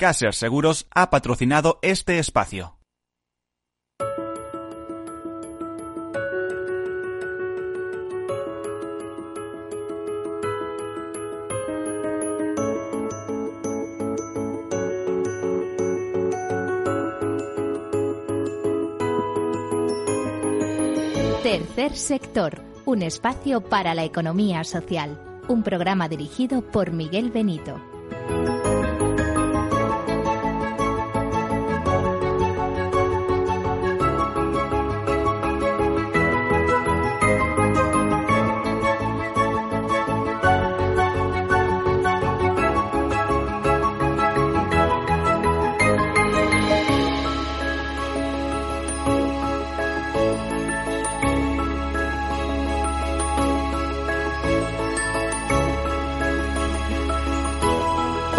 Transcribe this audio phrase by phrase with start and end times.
[0.00, 2.78] Caser Seguros ha patrocinado este espacio.
[21.42, 25.20] Tercer sector, un espacio para la economía social.
[25.46, 27.78] Un programa dirigido por Miguel Benito.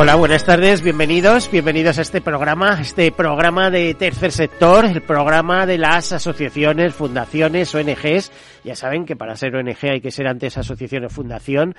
[0.01, 5.67] Hola, buenas tardes, bienvenidos, bienvenidos a este programa, este programa de tercer sector, el programa
[5.67, 8.31] de las asociaciones, fundaciones, ONGs.
[8.63, 11.75] Ya saben que para ser ONG hay que ser antes asociación o fundación.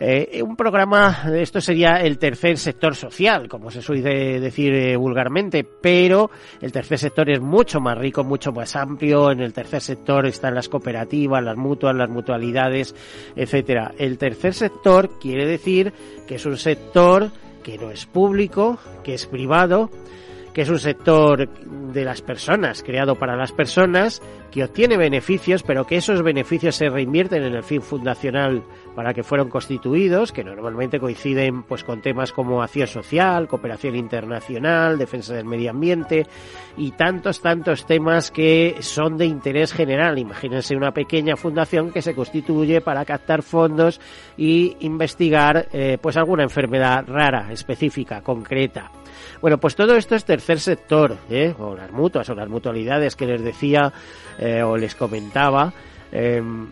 [0.00, 5.62] Eh, un programa, esto sería el tercer sector social, como se suele decir eh, vulgarmente,
[5.62, 6.28] pero
[6.60, 9.30] el tercer sector es mucho más rico, mucho más amplio.
[9.30, 12.96] En el tercer sector están las cooperativas, las mutuas, las mutualidades,
[13.36, 13.92] etcétera.
[13.96, 15.92] El tercer sector quiere decir
[16.26, 17.30] que es un sector
[17.62, 19.90] que no es público, que es privado,
[20.52, 25.86] que es un sector de las personas, creado para las personas, que obtiene beneficios, pero
[25.86, 28.62] que esos beneficios se reinvierten en el fin fundacional
[28.94, 34.98] para que fueron constituidos, que normalmente coinciden pues con temas como acción social, cooperación internacional,
[34.98, 36.26] defensa del medio ambiente
[36.76, 40.18] y tantos tantos temas que son de interés general.
[40.18, 44.00] Imagínense una pequeña fundación que se constituye para captar fondos
[44.36, 48.90] y investigar eh, pues alguna enfermedad rara, específica, concreta.
[49.40, 51.54] Bueno, pues todo esto es tercer sector, ¿eh?
[51.58, 53.92] o las mutuas, o las mutualidades que les decía
[54.38, 55.72] eh, o les comentaba.
[56.12, 56.66] Em,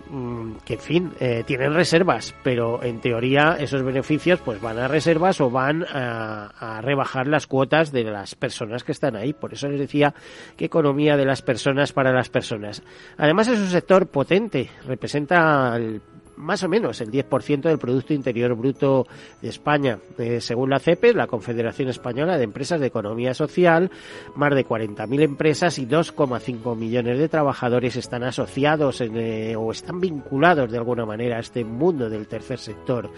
[0.64, 5.40] que en fin eh, tienen reservas pero en teoría esos beneficios pues van a reservas
[5.40, 9.68] o van a, a, rebajar las cuotas de las personas que están ahí por eso
[9.68, 10.12] les decía
[10.56, 12.82] que economía de las personas para las personas
[13.16, 16.02] además es un sector potente representa el
[16.38, 19.06] más o menos el 10% del Producto Interior Bruto
[19.42, 19.98] de España.
[20.18, 23.90] Eh, según la CEPES, la Confederación Española de Empresas de Economía Social,
[24.36, 30.70] más de 40.000 empresas y 2,5 millones de trabajadores están asociados eh, o están vinculados
[30.70, 33.10] de alguna manera a este mundo del tercer sector.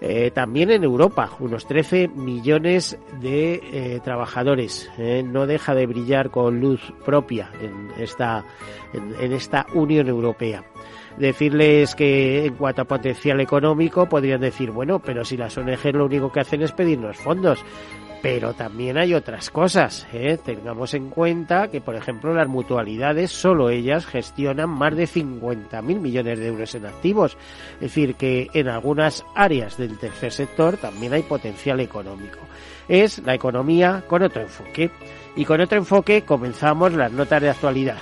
[0.00, 4.90] Eh, también en Europa, unos 13 millones de trabajadores.
[5.24, 8.44] No deja de brillar con luz propia en esta,
[8.92, 10.64] en, en esta Unión Europea
[11.18, 16.06] decirles que en cuanto a potencial económico podrían decir, bueno, pero si las ONG lo
[16.06, 17.64] único que hacen es pedirnos fondos.
[18.22, 20.06] Pero también hay otras cosas.
[20.12, 20.38] ¿eh?
[20.42, 26.38] Tengamos en cuenta que, por ejemplo, las mutualidades, solo ellas gestionan más de 50.000 millones
[26.38, 27.36] de euros en activos.
[27.74, 32.38] Es decir, que en algunas áreas del tercer sector también hay potencial económico.
[32.88, 34.90] Es la economía con otro enfoque.
[35.36, 37.98] Y con otro enfoque comenzamos las notas de actualidad.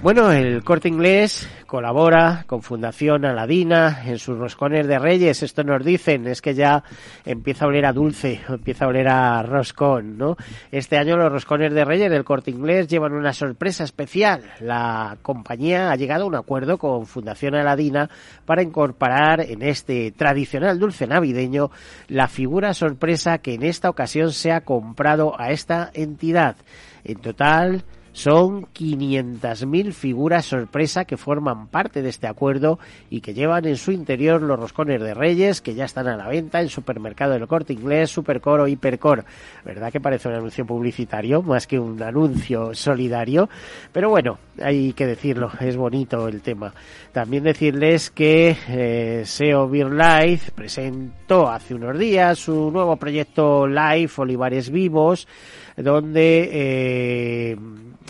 [0.00, 5.42] Bueno, el corte inglés colabora con Fundación Aladina en sus roscones de Reyes.
[5.42, 6.84] Esto nos dicen, es que ya
[7.24, 10.36] empieza a oler a dulce, empieza a oler a roscón, ¿no?
[10.70, 14.44] Este año los roscones de Reyes del corte inglés llevan una sorpresa especial.
[14.60, 18.08] La compañía ha llegado a un acuerdo con Fundación Aladina
[18.46, 21.72] para incorporar en este tradicional dulce navideño
[22.06, 26.54] la figura sorpresa que en esta ocasión se ha comprado a esta entidad.
[27.02, 27.84] En total,
[28.18, 32.80] son 500.000 figuras sorpresa que forman parte de este acuerdo
[33.10, 36.26] y que llevan en su interior los roscones de Reyes que ya están a la
[36.26, 39.22] venta en supermercado del corte inglés, Supercore o Hipercore.
[39.64, 43.48] ¿Verdad que parece un anuncio publicitario más que un anuncio solidario?
[43.92, 46.74] Pero bueno, hay que decirlo, es bonito el tema.
[47.12, 54.10] También decirles que eh, SEO Beer Life presentó hace unos días su nuevo proyecto Live
[54.16, 55.28] Olivares Vivos
[55.76, 57.56] donde eh,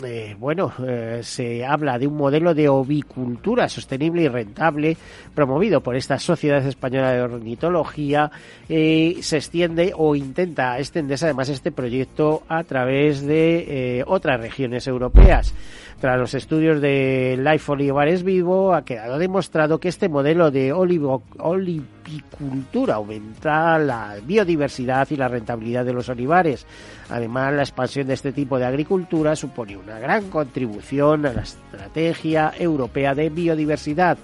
[0.03, 4.97] eh, bueno eh, se habla de un modelo de ovicultura sostenible y rentable
[5.33, 8.31] promovido por esta sociedad española de ornitología
[8.67, 15.53] y se extiende o intenta extenderse además este proyecto a través de otras regiones europeas
[15.99, 22.95] tras los estudios de Life Olivares Vivo, ha quedado demostrado que este modelo de olivicultura
[22.95, 26.65] aumenta la biodiversidad y la rentabilidad de los olivares.
[27.09, 32.53] Además, la expansión de este tipo de agricultura supone una gran contribución a la estrategia
[32.57, 34.17] europea de biodiversidad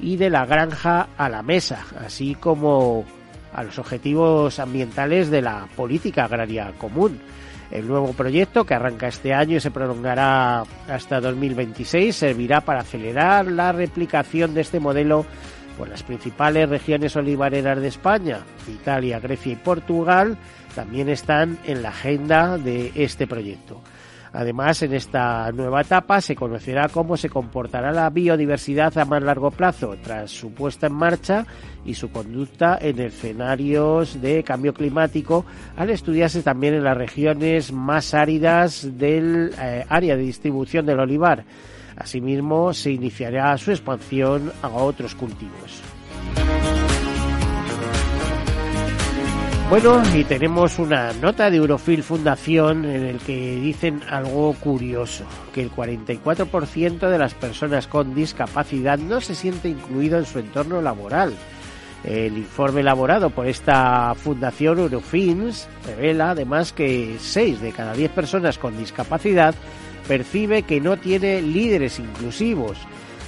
[0.00, 3.04] y de la granja a la mesa, así como
[3.54, 7.20] a los objetivos ambientales de la política agraria común.
[7.72, 13.46] El nuevo proyecto, que arranca este año y se prolongará hasta 2026, servirá para acelerar
[13.46, 15.24] la replicación de este modelo
[15.78, 18.40] por las principales regiones olivareras de España.
[18.68, 20.36] Italia, Grecia y Portugal
[20.74, 23.80] también están en la agenda de este proyecto.
[24.32, 29.50] Además, en esta nueva etapa se conocerá cómo se comportará la biodiversidad a más largo
[29.50, 31.46] plazo tras su puesta en marcha
[31.84, 35.44] y su conducta en escenarios de cambio climático,
[35.76, 41.44] al estudiarse también en las regiones más áridas del eh, área de distribución del olivar.
[41.94, 45.91] Asimismo, se iniciará su expansión a otros cultivos.
[49.72, 55.24] Bueno, y tenemos una nota de Eurofil Fundación en el que dicen algo curioso,
[55.54, 60.82] que el 44% de las personas con discapacidad no se siente incluido en su entorno
[60.82, 61.32] laboral.
[62.04, 68.58] El informe elaborado por esta fundación Eurofins revela además que 6 de cada 10 personas
[68.58, 69.54] con discapacidad
[70.06, 72.76] percibe que no tiene líderes inclusivos.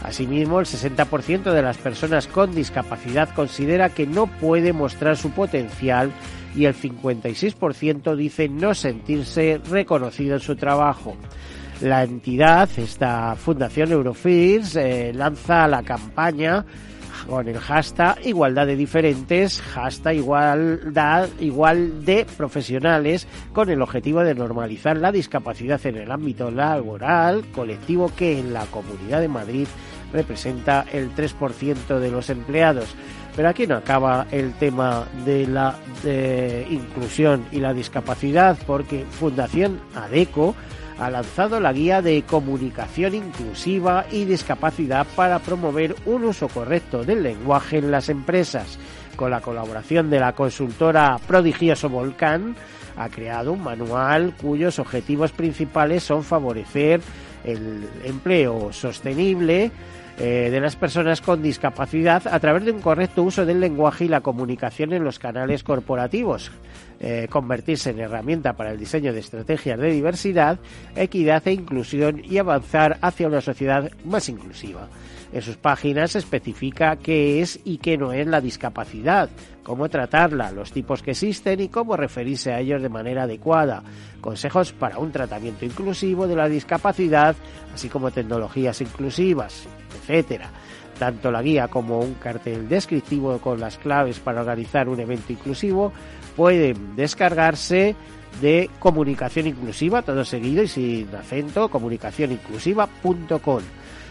[0.04, 6.12] Asimismo, el 60% de las personas con discapacidad considera que no puede mostrar su potencial
[6.54, 11.16] y el 56% dice no sentirse reconocido en su trabajo.
[11.80, 16.66] La entidad, esta Fundación Eurofis, eh, lanza la campaña
[17.26, 24.34] con el hashtag igualdad de diferentes, hashtag igualdad igual de profesionales, con el objetivo de
[24.34, 29.66] normalizar la discapacidad en el ámbito laboral colectivo que en la Comunidad de Madrid
[30.12, 32.94] representa el 3% de los empleados.
[33.36, 35.76] Pero aquí no acaba el tema de la
[36.70, 40.54] inclusión y la discapacidad porque Fundación ADECO
[40.98, 47.24] ha lanzado la guía de comunicación inclusiva y discapacidad para promover un uso correcto del
[47.24, 48.78] lenguaje en las empresas.
[49.16, 52.54] Con la colaboración de la consultora Prodigioso Volcán,
[52.96, 57.00] ha creado un manual cuyos objetivos principales son favorecer
[57.44, 59.70] el empleo sostenible,
[60.17, 64.08] eh, de las personas con discapacidad a través de un correcto uso del lenguaje y
[64.08, 66.52] la comunicación en los canales corporativos,
[67.00, 70.61] eh, convertirse en herramienta para el diseño de estrategias de diversidad,
[70.94, 74.88] equidad e inclusión y avanzar hacia una sociedad más inclusiva.
[75.34, 79.28] En sus páginas se especifica qué es y qué no es la discapacidad,
[79.64, 83.82] cómo tratarla, los tipos que existen y cómo referirse a ellos de manera adecuada,
[84.20, 87.34] consejos para un tratamiento inclusivo de la discapacidad,
[87.75, 89.66] así como tecnologías inclusivas,
[90.02, 90.50] etcétera.
[91.00, 95.92] Tanto la guía como un cartel descriptivo con las claves para organizar un evento inclusivo
[96.36, 97.96] pueden descargarse
[98.40, 103.62] de comunicación inclusiva, todo seguido y sin acento, comunicacioninclusiva.com.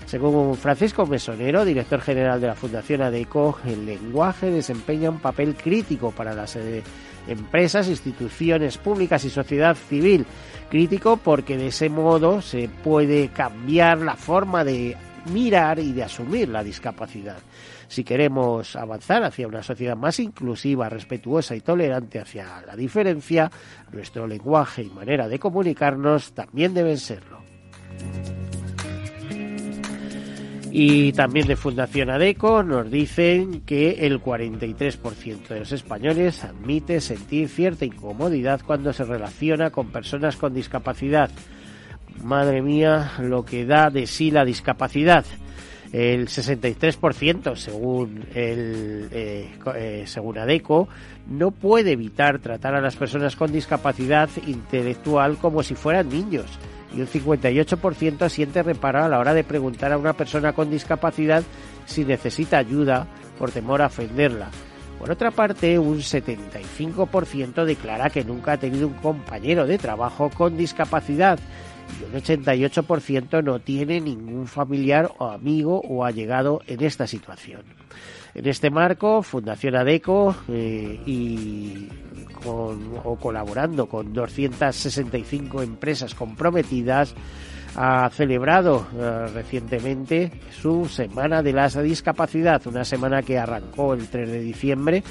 [0.05, 6.11] Según Francisco Mesonero, director general de la Fundación ADECO, el lenguaje desempeña un papel crítico
[6.11, 6.83] para las eh,
[7.27, 10.25] empresas, instituciones públicas y sociedad civil.
[10.69, 14.95] Crítico porque de ese modo se puede cambiar la forma de
[15.31, 17.37] mirar y de asumir la discapacidad.
[17.87, 23.51] Si queremos avanzar hacia una sociedad más inclusiva, respetuosa y tolerante hacia la diferencia,
[23.91, 27.43] nuestro lenguaje y manera de comunicarnos también deben serlo.
[30.75, 37.47] Y también de Fundación ADECO nos dicen que el 43% de los españoles admite sentir
[37.47, 41.29] cierta incomodidad cuando se relaciona con personas con discapacidad.
[42.23, 45.25] Madre mía, lo que da de sí la discapacidad.
[45.91, 50.89] El 63%, según, el, eh, eh, según ADECO,
[51.27, 56.47] no puede evitar tratar a las personas con discapacidad intelectual como si fueran niños
[56.95, 61.43] y un 58% siente reparar a la hora de preguntar a una persona con discapacidad
[61.85, 63.07] si necesita ayuda
[63.37, 64.49] por temor a ofenderla.
[64.99, 70.55] Por otra parte, un 75% declara que nunca ha tenido un compañero de trabajo con
[70.55, 71.39] discapacidad
[71.99, 77.63] y un 88% no tiene ningún familiar o amigo o allegado en esta situación.
[78.35, 81.87] En este marco, Fundación ADECO eh, y
[83.21, 87.15] colaborando con 265 empresas comprometidas,
[87.75, 94.29] ha celebrado eh, recientemente su Semana de la Discapacidad, una semana que arrancó el 3
[94.29, 95.03] de diciembre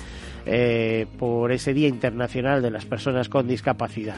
[0.46, 4.16] eh, por ese Día Internacional de las Personas con Discapacidad,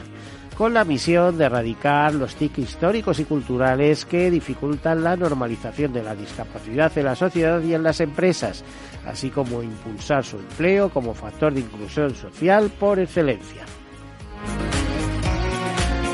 [0.57, 6.03] con la misión de erradicar los tics históricos y culturales que dificultan la normalización de
[6.03, 8.63] la discapacidad en la sociedad y en las empresas,
[9.05, 13.65] así como impulsar su empleo como factor de inclusión social por excelencia.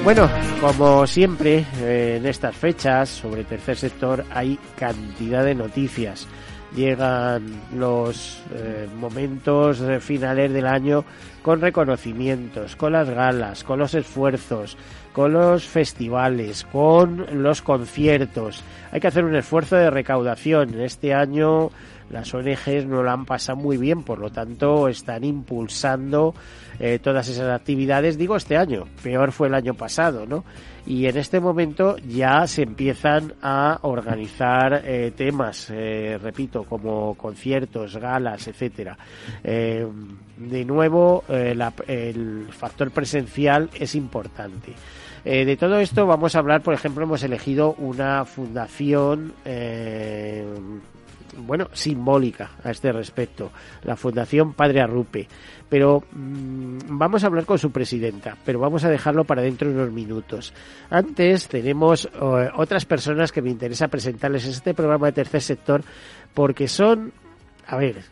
[0.03, 0.27] Bueno,
[0.59, 6.27] como siempre eh, en estas fechas sobre tercer sector hay cantidad de noticias.
[6.75, 7.43] llegan
[7.75, 11.03] los eh, momentos finales del año
[11.43, 14.77] con reconocimientos, con las galas, con los esfuerzos,
[15.13, 18.63] con los festivales, con los conciertos.
[18.91, 20.79] Hay que hacer un esfuerzo de recaudación.
[20.81, 21.69] Este año
[22.11, 26.33] las ONGs no lo han pasado muy bien, por lo tanto están impulsando
[26.79, 30.43] eh, todas esas actividades, digo este año, peor fue el año pasado, ¿no?
[30.85, 37.97] Y en este momento ya se empiezan a organizar eh, temas, eh, repito, como conciertos,
[37.97, 38.97] galas, etcétera.
[39.43, 44.73] de nuevo, el factor presencial es importante.
[45.23, 49.33] de todo esto vamos a hablar, por ejemplo, hemos elegido una fundación
[51.37, 53.51] bueno, simbólica a este respecto,
[53.83, 55.27] la Fundación Padre Arrupe.
[55.69, 59.75] Pero mm, vamos a hablar con su presidenta, pero vamos a dejarlo para dentro de
[59.75, 60.53] unos minutos.
[60.89, 65.83] Antes tenemos eh, otras personas que me interesa presentarles en este programa de tercer sector,
[66.33, 67.13] porque son,
[67.67, 68.03] a ver,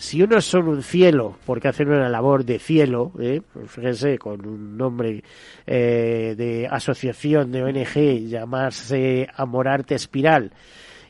[0.00, 3.42] si unos son un cielo, porque hacen una labor de cielo, ¿eh?
[3.66, 5.22] fíjense, con un nombre
[5.66, 10.52] eh, de asociación de ONG, llamarse Amorarte Espiral,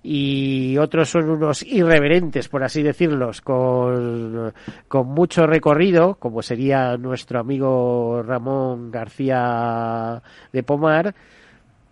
[0.03, 4.53] y otros son unos irreverentes, por así decirlos, con,
[4.89, 11.15] con mucho recorrido, como sería nuestro amigo Ramón García de Pomar,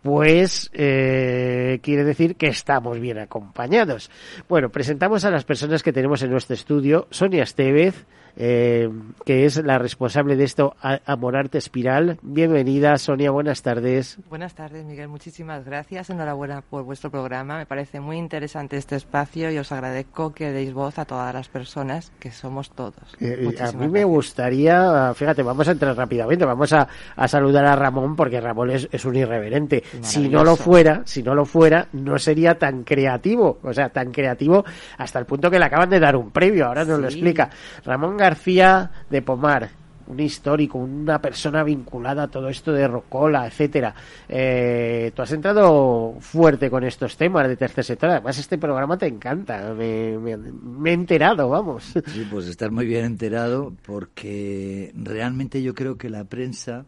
[0.02, 4.10] pues eh, quiere decir que estamos bien acompañados.
[4.48, 7.08] Bueno, presentamos a las personas que tenemos en nuestro estudio.
[7.10, 8.06] Sonia Estevez,
[8.40, 8.88] eh,
[9.24, 12.18] que es la responsable de esto, Amorarte Espiral.
[12.22, 14.16] Bienvenida, Sonia, buenas tardes.
[14.30, 16.08] Buenas tardes, Miguel, muchísimas gracias.
[16.08, 17.58] Enhorabuena por vuestro programa.
[17.58, 21.48] Me parece muy interesante este espacio y os agradezco que deis voz a todas las
[21.48, 23.16] personas, que somos todos.
[23.18, 26.86] Eh, a mí me gustaría, fíjate, vamos a entrar rápidamente, vamos a,
[27.26, 29.82] saludar a Ramón, porque Ramón es, es un irreverente.
[30.00, 34.12] Si no lo fuera, si no lo fuera, no sería tan creativo, o sea, tan
[34.12, 34.64] creativo
[34.96, 37.50] hasta el punto que le acaban de dar un previo, ahora nos lo explica.
[37.84, 39.70] Ramón García de Pomar,
[40.06, 43.94] un histórico, una persona vinculada a todo esto de Rocola, etcétera.
[44.28, 48.10] Eh, tú has entrado fuerte con estos temas de tercer sector.
[48.10, 49.72] Además, este programa te encanta.
[49.72, 51.94] Me, me, he enterado, vamos.
[52.06, 56.84] Sí, pues estás muy bien enterado porque realmente yo creo que la prensa,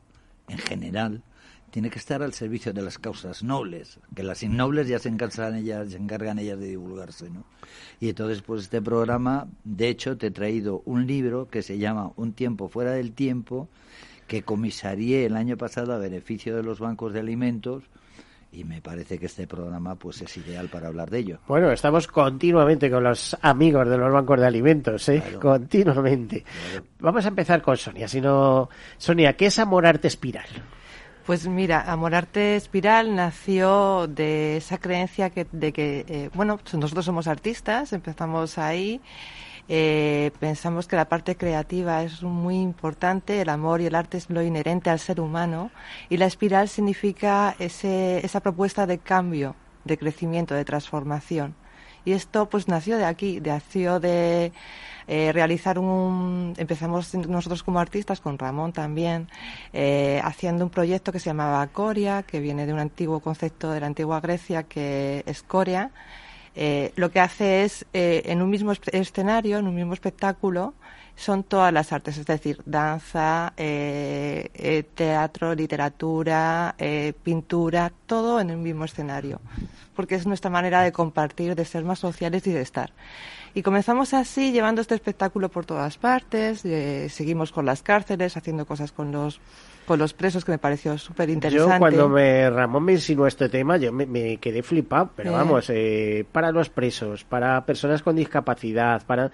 [0.46, 1.22] en general,
[1.70, 5.54] tiene que estar al servicio de las causas nobles, que las innobles ya se encargan
[5.54, 7.44] ellas, se encargan ellas de divulgarse, ¿no?
[8.00, 12.12] Y entonces, pues este programa, de hecho, te he traído un libro que se llama
[12.16, 13.68] Un tiempo fuera del tiempo,
[14.26, 17.84] que comisarié el año pasado a beneficio de los bancos de alimentos,
[18.52, 21.38] y me parece que este programa pues es ideal para hablar de ello.
[21.46, 25.22] Bueno, estamos continuamente con los amigos de los bancos de alimentos, ¿eh?
[25.40, 26.44] Continuamente.
[26.98, 28.08] Vamos a empezar con Sonia.
[28.08, 30.48] Si no, Sonia, ¿qué es Amorarte Espiral?
[31.30, 37.28] Pues mira, Amorarte Espiral nació de esa creencia que, de que, eh, bueno, nosotros somos
[37.28, 39.00] artistas, empezamos ahí,
[39.68, 44.28] eh, pensamos que la parte creativa es muy importante, el amor y el arte es
[44.28, 45.70] lo inherente al ser humano
[46.08, 51.54] y la espiral significa ese, esa propuesta de cambio, de crecimiento, de transformación.
[52.04, 54.52] Y esto pues nació de aquí, nació de
[55.12, 56.54] eh, realizar un...
[56.56, 59.26] Empezamos nosotros como artistas, con Ramón también,
[59.72, 63.80] eh, haciendo un proyecto que se llamaba Coria, que viene de un antiguo concepto de
[63.80, 65.90] la antigua Grecia que es Coria.
[66.54, 70.74] Eh, lo que hace es, en un mismo escenario, en un mismo espectáculo,
[71.20, 73.52] son todas las artes, es decir, danza,
[74.94, 76.74] teatro, literatura,
[77.22, 79.40] pintura, todo en el mismo escenario,
[79.94, 82.92] porque es nuestra manera de compartir, de ser más sociales y de estar.
[83.52, 88.64] Y comenzamos así, llevando este espectáculo por todas partes, eh, seguimos con las cárceles, haciendo
[88.64, 89.40] cosas con los
[89.86, 91.72] con los presos que me pareció súper interesante.
[91.72, 96.24] Yo cuando me, Ramón me insinuó este tema, yo me, quedé flipado, pero vamos, eh,
[96.30, 99.32] para los presos, para personas con discapacidad, para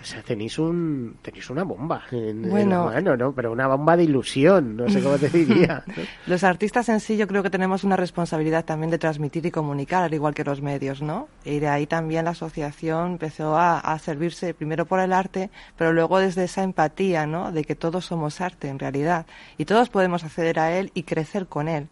[0.00, 3.32] o sea, tenéis, un, tenéis una bomba en, bueno, ¿no?
[3.32, 5.82] Pero una bomba de ilusión, no sé cómo te diría.
[6.26, 10.04] los artistas en sí yo creo que tenemos una responsabilidad también de transmitir y comunicar,
[10.04, 11.28] al igual que los medios, ¿no?
[11.44, 15.92] Y de ahí también la asociación empezó a, a servirse primero por el arte, pero
[15.92, 17.50] luego desde esa empatía, ¿no?
[17.50, 19.26] De que todos somos arte en realidad
[19.58, 21.88] y todos podemos acceder a él y crecer con él.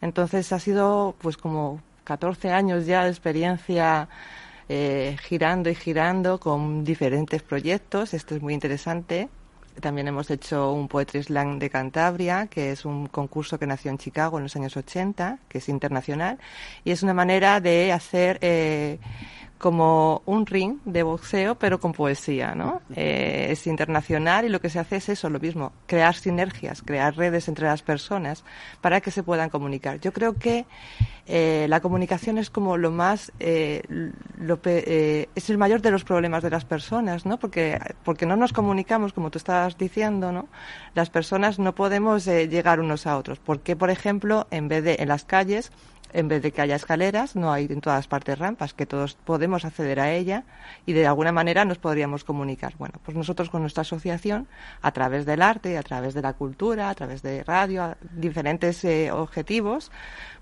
[0.00, 4.08] Entonces ha sido pues como 14 años ya de experiencia
[4.68, 8.14] eh, girando y girando con diferentes proyectos.
[8.14, 9.28] Esto es muy interesante.
[9.80, 13.98] También hemos hecho un Poetry Slam de Cantabria, que es un concurso que nació en
[13.98, 16.38] Chicago en los años 80, que es internacional,
[16.84, 18.98] y es una manera de hacer eh,
[19.62, 22.82] como un ring de boxeo, pero con poesía, ¿no?
[22.96, 27.16] Eh, es internacional y lo que se hace es eso, lo mismo, crear sinergias, crear
[27.16, 28.42] redes entre las personas
[28.80, 30.00] para que se puedan comunicar.
[30.00, 30.66] Yo creo que
[31.28, 33.82] eh, la comunicación es como lo más, eh,
[34.36, 37.38] lo es el mayor de los problemas de las personas, ¿no?
[37.38, 40.48] Porque, porque no nos comunicamos, como tú estabas diciendo, ¿no?
[40.96, 43.38] Las personas no podemos llegar unos a otros.
[43.38, 45.70] Porque, por ejemplo, en vez de en las calles,
[46.12, 49.64] en vez de que haya escaleras, no hay en todas partes rampas, que todos podemos
[49.64, 50.44] acceder a ella
[50.86, 52.74] y de alguna manera nos podríamos comunicar.
[52.78, 54.48] Bueno, pues nosotros con nuestra asociación,
[54.80, 59.10] a través del arte, a través de la cultura, a través de radio, diferentes eh,
[59.10, 59.90] objetivos,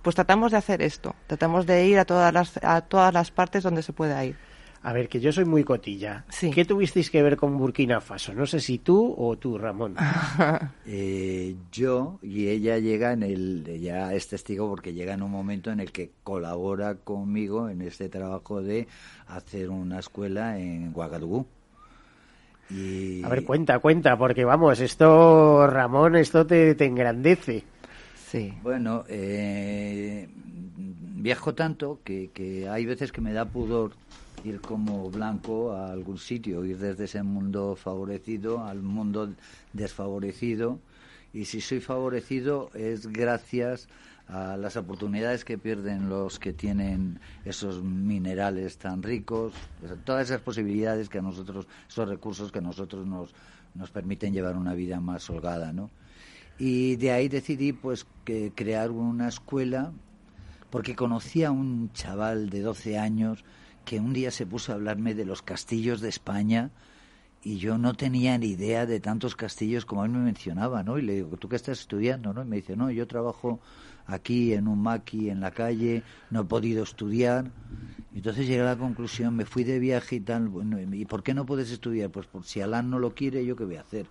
[0.03, 3.63] pues tratamos de hacer esto, tratamos de ir a todas las, a todas las partes
[3.63, 4.50] donde se pueda ir.
[4.83, 6.25] A ver, que yo soy muy cotilla.
[6.55, 8.33] ¿Qué tuvisteis que ver con Burkina Faso?
[8.33, 9.97] No sé si tú o tú, Ramón.
[10.93, 15.71] Eh, yo y ella llega en el, ya es testigo porque llega en un momento
[15.71, 18.89] en el que colabora conmigo en este trabajo de
[19.29, 21.47] hacer una escuela en Ouagadougou.
[22.71, 23.23] Y...
[23.23, 27.63] A ver, cuenta, cuenta, porque vamos, esto, Ramón, esto te, te engrandece.
[28.27, 28.53] Sí.
[28.63, 30.29] Bueno, eh,
[30.77, 33.93] viajo tanto que, que hay veces que me da pudor
[34.45, 39.33] ir como blanco a algún sitio, ir desde ese mundo favorecido al mundo
[39.73, 40.79] desfavorecido.
[41.33, 43.89] Y si soy favorecido es gracias
[44.29, 49.53] a las oportunidades que pierden los que tienen esos minerales tan ricos,
[50.05, 53.35] todas esas posibilidades que a nosotros, esos recursos que a nosotros nos,
[53.75, 55.91] nos permiten llevar una vida más holgada, ¿no?
[56.59, 59.93] Y de ahí decidí pues que crear una escuela
[60.71, 63.45] porque conocí a un chaval de 12 años
[63.91, 66.71] que un día se puso a hablarme de los castillos de España
[67.43, 70.97] y yo no tenía ni idea de tantos castillos como él me mencionaba, ¿no?
[70.97, 72.43] Y le digo, ¿tú qué estás estudiando, no?
[72.43, 73.59] Y me dice, no, yo trabajo
[74.07, 77.51] aquí en un maqui en la calle, no he podido estudiar.
[78.15, 81.35] Entonces llegué a la conclusión, me fui de viaje y tal, bueno, ¿y por qué
[81.35, 82.11] no puedes estudiar?
[82.11, 84.07] Pues por si Alan no lo quiere, ¿yo qué voy a hacer?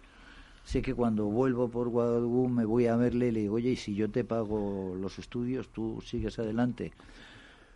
[0.66, 3.76] Sé que cuando vuelvo por Guadalajara me voy a verle y le digo, oye, y
[3.78, 6.92] si yo te pago los estudios, tú sigues adelante.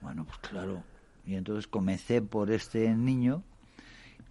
[0.01, 0.83] Bueno, pues claro,
[1.25, 3.43] y entonces comencé por este niño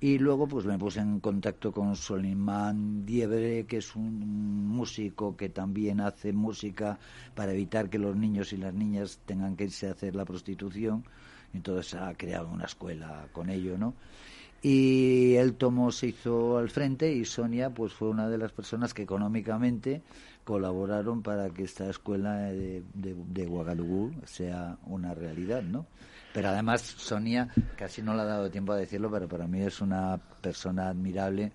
[0.02, 5.48] y luego pues me puse en contacto con Solimán Diebre, que es un músico que
[5.48, 6.98] también hace música
[7.36, 11.04] para evitar que los niños y las niñas tengan que irse a hacer la prostitución.
[11.54, 13.94] Entonces ha creado una escuela con ello, ¿no?
[14.60, 18.94] Y el tomo se hizo al frente y Sonia pues fue una de las personas
[18.94, 20.02] que económicamente
[20.44, 25.86] colaboraron para que esta escuela de, de, de sea una realidad, ¿no?
[26.32, 29.80] Pero además Sonia, casi no le ha dado tiempo a decirlo, pero para mí es
[29.80, 31.52] una persona admirable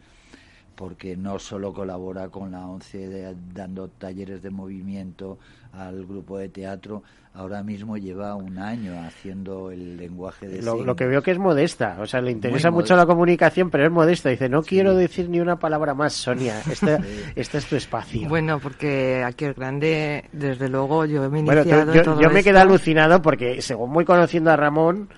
[0.78, 5.40] porque no solo colabora con la ONCE dando talleres de movimiento
[5.74, 7.02] al grupo de teatro,
[7.34, 11.40] ahora mismo lleva un año haciendo el lenguaje de lo, lo que veo que es
[11.40, 14.30] modesta, o sea, le interesa mucho la comunicación, pero es modesta.
[14.30, 17.00] Dice, no quiero decir ni una palabra más, Sonia, este,
[17.36, 18.30] este es tu espacio.
[18.30, 22.60] Bueno, porque aquí el grande, desde luego, yo me he iniciado yo, yo me quedé
[22.60, 25.10] alucinado porque, según voy conociendo a Ramón,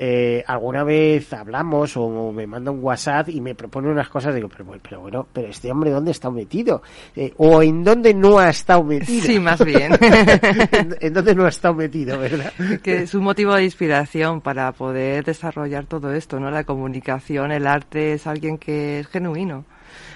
[0.00, 4.48] eh, alguna vez hablamos o me manda un WhatsApp y me propone unas cosas, digo,
[4.48, 6.82] pero, pero bueno, pero este hombre, ¿dónde está metido?
[7.16, 9.26] Eh, o en dónde no ha estado metido.
[9.26, 9.92] Sí, más bien.
[11.00, 12.52] en, dónde no ha estado metido, ¿verdad?
[12.80, 16.48] que es un motivo de inspiración para poder desarrollar todo esto, ¿no?
[16.52, 19.64] La comunicación, el arte, es alguien que es genuino.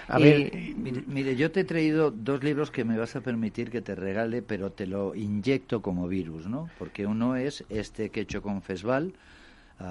[0.07, 3.68] A ver, mire, mire, yo te he traído dos libros que me vas a permitir
[3.68, 6.68] que te regale, pero te lo inyecto como virus, ¿no?
[6.79, 9.14] Porque uno es este que he hecho con Fesval,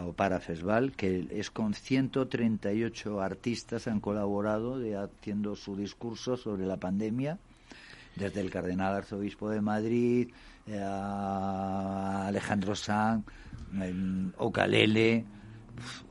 [0.05, 6.65] o para Fesval, que es con 138 artistas han colaborado de, haciendo su discurso sobre
[6.65, 7.37] la pandemia,
[8.15, 10.29] desde el cardenal arzobispo de Madrid,
[10.67, 13.25] eh, a Alejandro Sanz,
[14.37, 15.25] Ocalele,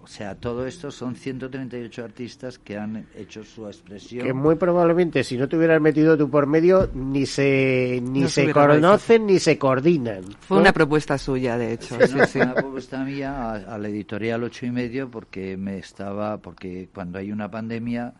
[0.02, 4.26] o sea, todo esto son 138 artistas que han hecho su expresión.
[4.26, 8.52] Que muy probablemente, si no te hubieras metido tú por medio, ni se ni se,
[8.52, 10.24] conocen ni se coordinan.
[10.40, 11.96] Fue una propuesta suya, de hecho.
[11.96, 17.18] Fue una propuesta mía a, la editorial ocho y medio porque me estaba, porque cuando
[17.18, 18.14] hay una pandemia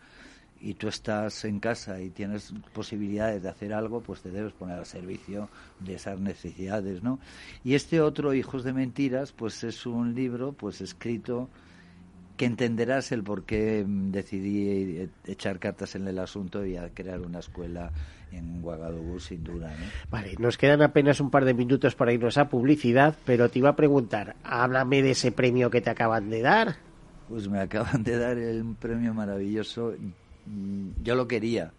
[0.61, 4.77] y tú estás en casa y tienes posibilidades de hacer algo, pues te debes poner
[4.77, 7.19] al servicio de esas necesidades, ¿no?
[7.63, 11.49] Y este otro, Hijos de Mentiras, pues es un libro, pues escrito
[12.37, 17.39] que entenderás el por qué decidí echar cartas en el asunto y a crear una
[17.39, 17.91] escuela
[18.31, 19.69] en Ouagadougou, sin duda.
[19.69, 19.85] ¿no?
[20.09, 23.69] Vale, nos quedan apenas un par de minutos para irnos a publicidad, pero te iba
[23.69, 26.75] a preguntar, háblame de ese premio que te acaban de dar.
[27.29, 29.93] Pues me acaban de dar el premio maravilloso
[31.03, 31.71] yo lo quería.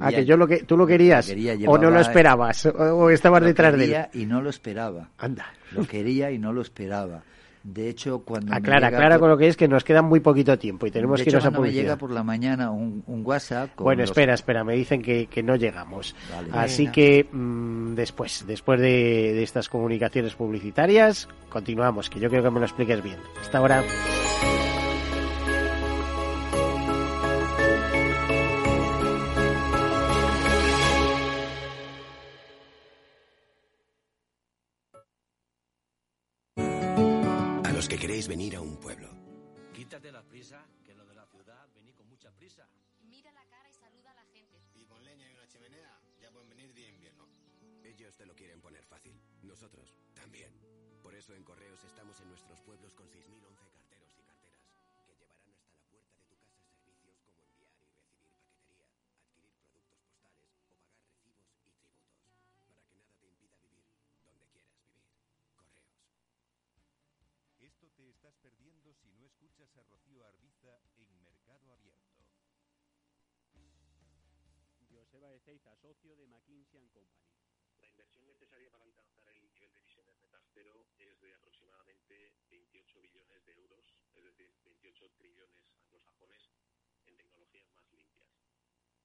[0.00, 1.32] ah, que yo lo que tú lo querías
[1.66, 4.06] o no lo esperabas o, estabas detrás de él.
[4.12, 5.10] y no lo esperaba.
[5.18, 5.46] Anda.
[5.72, 7.22] Lo quería y no lo esperaba.
[7.62, 10.00] De hecho, cuando aclara, me llega aclara por- con lo que es que nos queda
[10.00, 12.70] muy poquito tiempo y tenemos de que hecho, irnos a me llega por la mañana
[12.70, 16.14] un, un WhatsApp con Bueno, los- espera, espera, me dicen que, que no llegamos.
[16.32, 16.48] Vale.
[16.52, 18.86] Así que mm, después, después de,
[19.34, 23.18] de estas comunicaciones publicitarias, continuamos, que yo creo que me lo expliques bien.
[23.42, 23.82] Hasta ahora.
[38.08, 39.10] Queréis venir a un pueblo.
[39.74, 40.64] Quítate la prisa,
[68.28, 72.12] estás perdiendo si no escuchas a Rocío Arbiza en Mercado Abierto.
[74.92, 77.24] Joseba Ezeiza, socio de McKinsey Company.
[77.80, 83.00] La inversión necesaria para alcanzar el nivel de emisiones netas cero es de aproximadamente 28
[83.00, 86.42] billones de euros, es decir, 28 trillones anglosajones
[87.06, 88.28] en tecnologías más limpias.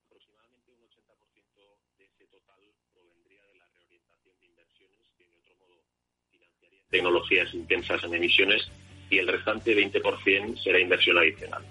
[0.08, 5.56] Aproximadamente un 80% de ese total provendría de la reorientación de inversiones que de otro
[5.56, 5.86] modo
[6.30, 8.70] financiarían tecnologías intensas en emisiones
[9.14, 11.64] y el restante 20% será inversión adicional.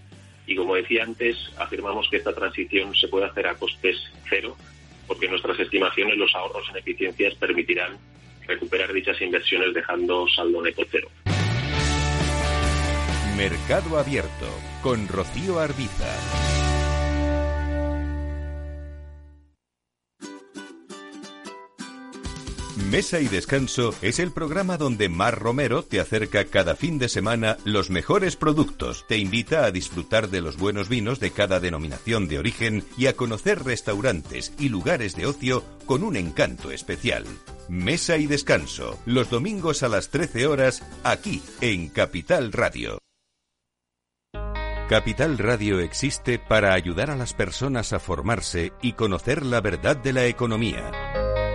[0.46, 3.96] Y como decía antes, afirmamos que esta transición se puede hacer a costes
[4.28, 4.56] cero
[5.06, 7.98] porque nuestras estimaciones los ahorros en eficiencias permitirán
[8.46, 11.08] recuperar dichas inversiones dejando saldo neto cero.
[13.36, 14.48] Mercado Abierto
[14.82, 16.61] con Rocío Arbiza.
[22.92, 27.56] Mesa y Descanso es el programa donde Mar Romero te acerca cada fin de semana
[27.64, 32.38] los mejores productos, te invita a disfrutar de los buenos vinos de cada denominación de
[32.38, 37.24] origen y a conocer restaurantes y lugares de ocio con un encanto especial.
[37.66, 42.98] Mesa y Descanso, los domingos a las 13 horas, aquí en Capital Radio.
[44.90, 50.12] Capital Radio existe para ayudar a las personas a formarse y conocer la verdad de
[50.12, 51.21] la economía.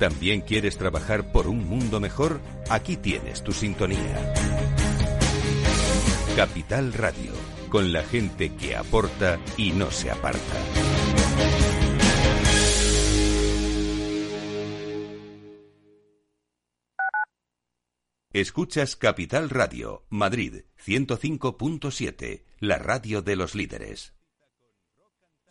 [0.00, 2.40] ¿También quieres trabajar por un mundo mejor?
[2.70, 4.32] Aquí tienes tu sintonía.
[6.34, 7.32] Capital Radio,
[7.68, 10.40] con la gente que aporta y no se aparta.
[18.32, 24.14] Escuchas Capital Radio, Madrid 105.7, la radio de los líderes.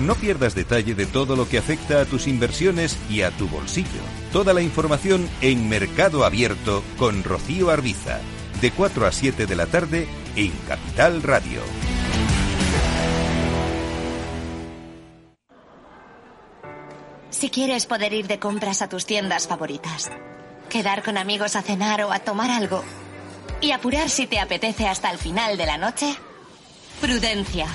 [0.00, 4.00] No pierdas detalle de todo lo que afecta a tus inversiones y a tu bolsillo.
[4.32, 8.18] Toda la información en Mercado Abierto con Rocío Arbiza,
[8.60, 11.60] de 4 a 7 de la tarde en Capital Radio.
[17.30, 20.10] Si quieres poder ir de compras a tus tiendas favoritas,
[20.70, 22.82] quedar con amigos a cenar o a tomar algo
[23.60, 26.16] y apurar si te apetece hasta el final de la noche,
[27.00, 27.68] prudencia.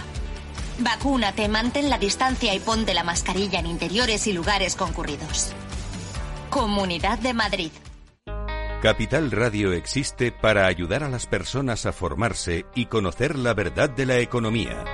[0.79, 5.51] Vacúnate, mantén la distancia y ponte la mascarilla en interiores y lugares concurridos.
[6.49, 7.71] Comunidad de Madrid.
[8.81, 14.05] Capital Radio existe para ayudar a las personas a formarse y conocer la verdad de
[14.05, 14.85] la economía.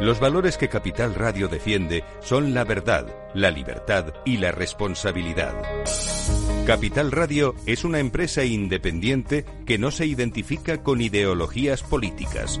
[0.00, 5.52] Los valores que Capital Radio defiende son la verdad, la libertad y la responsabilidad.
[6.64, 12.60] Capital Radio es una empresa independiente que no se identifica con ideologías políticas.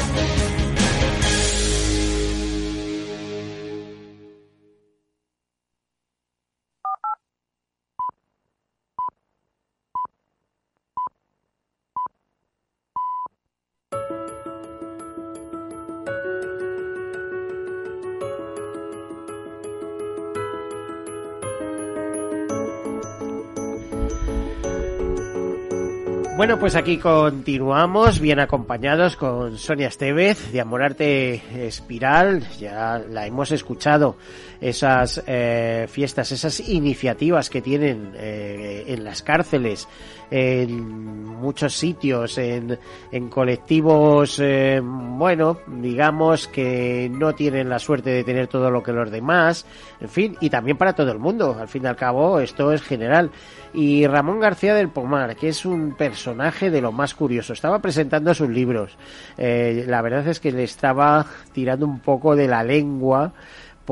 [26.41, 32.43] Bueno, pues aquí continuamos, bien acompañados con Sonia Estevez de Amorarte Espiral.
[32.57, 34.17] Ya la hemos escuchado,
[34.59, 39.87] esas eh, fiestas, esas iniciativas que tienen eh, en las cárceles,
[40.31, 42.79] en muchos sitios, en,
[43.11, 48.93] en colectivos, eh, bueno, digamos que no tienen la suerte de tener todo lo que
[48.93, 49.65] los demás,
[49.99, 51.57] en fin, y también para todo el mundo.
[51.59, 53.31] Al fin y al cabo, esto es general
[53.73, 57.53] y Ramón García del Pomar, que es un personaje de lo más curioso.
[57.53, 58.97] Estaba presentando sus libros.
[59.37, 63.33] Eh, la verdad es que le estaba tirando un poco de la lengua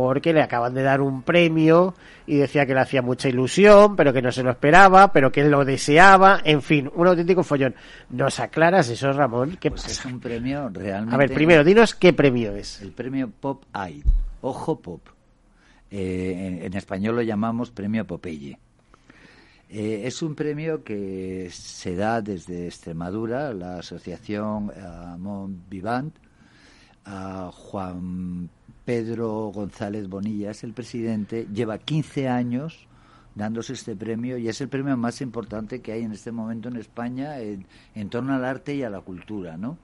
[0.02, 1.94] porque le acaban de dar un premio
[2.26, 5.44] y decía que le hacía mucha ilusión, pero que no se lo esperaba, pero que
[5.44, 7.76] lo deseaba, en fin, un auténtico follón.
[8.10, 9.58] ¿Nos aclaras eso, Ramón?
[9.60, 10.08] ¿Qué Pues pasa?
[10.08, 11.14] es un premio realmente...
[11.16, 12.82] A ver, primero, dinos qué premio es.
[12.82, 14.04] El premio Pop Eye,
[14.42, 15.02] Ojo Pop.
[15.92, 18.58] Eh, en, en español lo llamamos premio Popeye.
[19.72, 26.16] Eh, es un premio que se da desde Extremadura, la asociación Amon Vivant,
[27.06, 28.50] a Juan
[28.90, 32.88] Pedro González Bonilla, es el presidente, lleva 15 años
[33.36, 36.78] dándose este premio y es el premio más importante que hay en este momento en
[36.78, 39.78] España en, torno al arte y a la cultura, ¿no?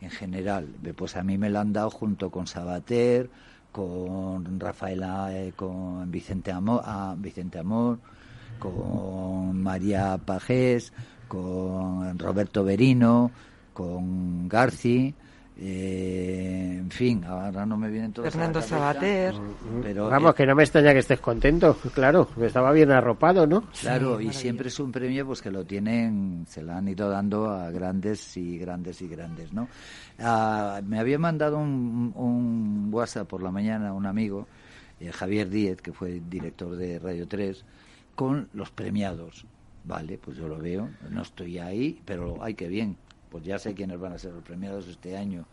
[0.00, 3.30] En general, pues a mí me lo han dado junto con Sabater,
[3.70, 8.00] con Rafaela, eh, con Vicente Amor, ah, Vicente Amor,
[8.58, 10.92] con María Pajés,
[11.28, 13.30] con Roberto Berino,
[13.72, 15.14] con Garci,
[15.62, 19.34] eh, en fin, ahora no me vienen todos Fernando Sabater.
[19.82, 23.46] pero Vamos, eh, que no me extraña que estés contento, claro, que estaba bien arropado,
[23.46, 23.64] ¿no?
[23.78, 27.50] Claro, y siempre es un premio pues que lo tienen, se lo han ido dando
[27.50, 29.68] a grandes y grandes y grandes, ¿no?
[30.18, 34.46] Ah, me había mandado un, un WhatsApp por la mañana un amigo,
[34.98, 37.64] eh, Javier Díez, que fue director de Radio 3,
[38.14, 39.44] con los premiados.
[39.84, 42.96] Vale, pues yo lo veo, no estoy ahí, pero ay, qué bien,
[43.30, 45.46] pues ya sé quiénes van a ser los premiados este año.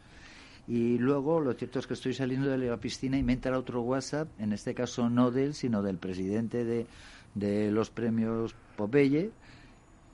[0.67, 3.81] Y luego lo cierto es que estoy saliendo de la piscina y me entra otro
[3.81, 6.87] WhatsApp, en este caso no de él, sino del presidente de,
[7.35, 9.31] de los premios Popeye,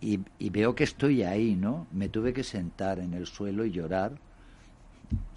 [0.04, 1.88] y, veo que estoy ahí, ¿no?
[1.94, 4.12] Me tuve que sentar en el suelo y llorar,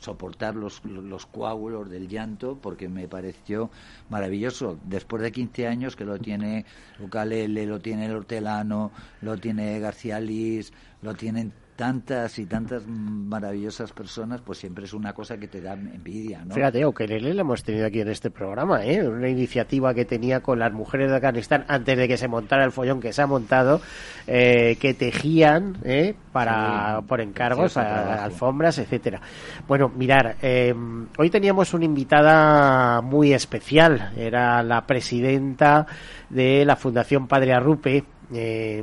[0.00, 3.70] soportar los, los coágulos del llanto, porque me pareció
[4.10, 4.78] maravilloso.
[4.84, 6.64] Después de 15 años que lo tiene
[6.98, 13.92] Ucalele, lo tiene el Hortelano, lo tiene García Liz, lo tienen tantas y tantas maravillosas
[13.92, 16.54] personas, pues siempre es una cosa que te da envidia, ¿no?
[16.54, 19.06] Fíjate, Ukelele lo hemos tenido aquí en este programa, ¿eh?
[19.06, 22.72] Una iniciativa que tenía con las mujeres de Afganistán antes de que se montara el
[22.72, 23.80] follón que se ha montado,
[24.26, 26.14] eh, que tejían, ¿eh?
[26.32, 29.20] Para, Sí, por encargos, a- alfombras, etcétera.
[29.68, 30.74] Bueno, mirar, eh,
[31.18, 35.86] hoy teníamos una invitada muy especial, era la presidenta
[36.30, 38.82] de la Fundación Padre Arrupe, eh,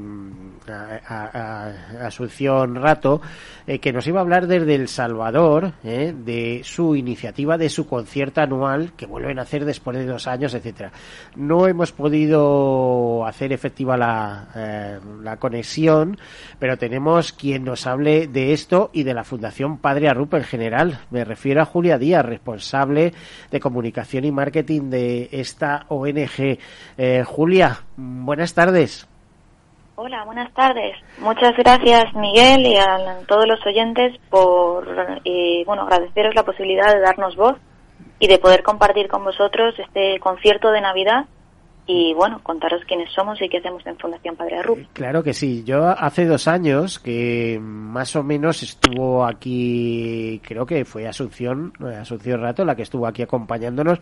[0.68, 3.22] a- a- Asunción Rato,
[3.68, 7.88] eh, que nos iba a hablar desde El Salvador, eh, de su iniciativa, de su
[7.88, 10.92] concierto anual, que vuelven a hacer después de dos años, etcétera.
[11.36, 16.18] No hemos podido hacer efectiva la, eh, la conexión,
[16.60, 21.00] pero tenemos quien nos hable de esto y de la Fundación Padre Arrupe en general.
[21.12, 23.14] Me refiero a Julia Díaz, responsable
[23.52, 26.58] de comunicación y marketing de esta ONG.
[26.98, 29.08] Eh, Julia, buenas tardes.
[29.96, 30.98] Hola, buenas tardes.
[31.20, 34.88] Muchas gracias, Miguel, y a todos los oyentes por,
[35.24, 37.58] eh, bueno, agradeceros la posibilidad de darnos voz
[38.18, 41.26] y de poder compartir con vosotros este concierto de Navidad
[41.86, 44.88] y, bueno, contaros quiénes somos y qué hacemos en Fundación Padre Arrupe.
[44.94, 45.64] Claro que sí.
[45.66, 51.96] Yo hace dos años que más o menos estuvo aquí, creo que fue Asunción, eh,
[51.96, 54.00] Asunción Rato, la que estuvo aquí acompañándonos,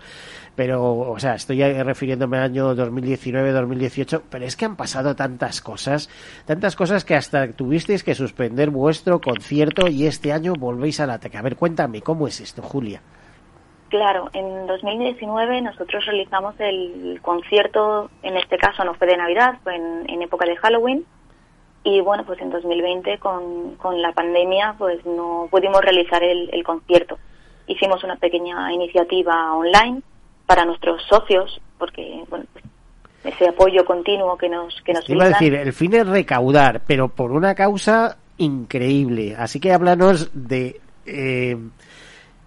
[0.55, 6.09] pero, o sea, estoy refiriéndome al año 2019-2018, pero es que han pasado tantas cosas,
[6.45, 11.37] tantas cosas que hasta tuvisteis que suspender vuestro concierto y este año volvéis al ataque.
[11.37, 13.01] A ver, cuéntame, ¿cómo es esto, Julia?
[13.91, 19.75] Claro, en 2019 nosotros realizamos el concierto, en este caso no fue de Navidad, fue
[19.75, 21.03] en, en época de Halloween.
[21.83, 26.63] Y bueno, pues en 2020 con, con la pandemia pues no pudimos realizar el, el
[26.63, 27.19] concierto.
[27.67, 30.01] Hicimos una pequeña iniciativa online
[30.45, 32.63] para nuestros socios, porque bueno, pues,
[33.35, 37.09] ese apoyo continuo que nos que nos Iba a decir, el fin es recaudar, pero
[37.09, 39.35] por una causa increíble.
[39.37, 40.79] Así que háblanos de...
[41.05, 41.57] eh,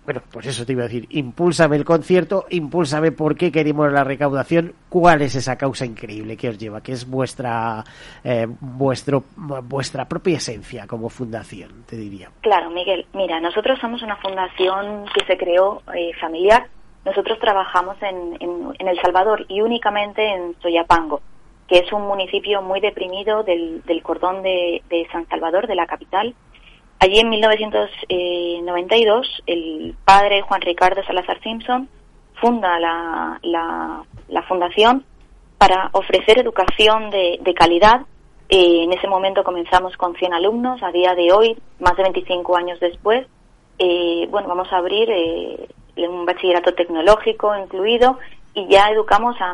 [0.05, 1.07] bueno, pues eso te iba a decir.
[1.11, 6.51] Impúlsame el concierto, impúlsame por qué queremos la recaudación, cuál es esa causa increíble que
[6.51, 7.83] os lleva, que es vuestra
[8.23, 12.31] eh, vuestro vuestra propia esencia como fundación, te diría.
[12.43, 13.07] Claro, Miguel.
[13.14, 16.67] Mira, nosotros somos una fundación que se creó eh, familiar.
[17.07, 21.21] Nosotros trabajamos en, en, El Salvador y únicamente en Soyapango,
[21.69, 25.87] que es un municipio muy deprimido del, del cordón de, de San Salvador, de la
[25.87, 26.35] capital.
[27.05, 31.87] Allí en 1992 el padre Juan Ricardo Salazar Simpson
[32.40, 35.05] funda la, la, la fundación
[35.59, 38.01] para ofrecer educación de, de calidad.
[38.49, 40.83] Eh, en ese momento comenzamos con 100 alumnos.
[40.83, 43.27] A día de hoy, más de 25 años después,
[43.79, 45.69] eh, bueno, vamos a abrir eh,
[46.09, 48.19] un bachillerato tecnológico incluido
[48.55, 49.53] y ya educamos a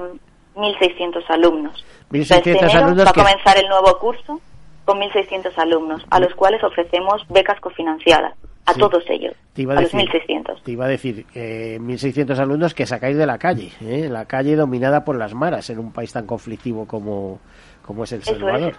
[0.54, 1.84] 1.600 alumnos.
[2.12, 4.40] 1.600 Este enero alumnos va a que- comenzar el nuevo curso
[4.90, 8.34] con 1.600 alumnos, a los cuales ofrecemos becas cofinanciadas,
[8.66, 8.80] a Sí.
[8.80, 10.62] todos ellos, Te iba a, a los decir, 1.600.
[10.64, 14.08] te iba a decir, eh, 1.600 alumnos que sacáis de la calle, ¿eh?
[14.10, 17.38] la calle dominada por las maras en un país tan conflictivo como,
[17.86, 18.24] como es El es.
[18.26, 18.74] Salvador.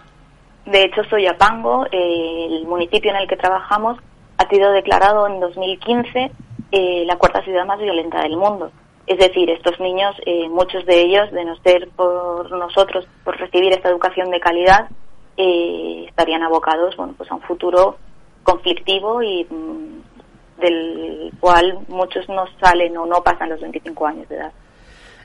[0.65, 3.97] De hecho, Soyapango, eh, el municipio en el que trabajamos,
[4.37, 6.31] ha sido declarado en 2015
[6.73, 8.69] eh, la cuarta ciudad más violenta del mundo.
[9.07, 13.71] Es decir, estos niños, eh, muchos de ellos, de no ser por nosotros, por recibir
[13.73, 14.89] esta educación de calidad,
[15.37, 17.97] eh, estarían abocados bueno, pues a un futuro
[18.43, 24.35] conflictivo y mm, del cual muchos no salen o no pasan los 25 años de
[24.35, 24.51] edad.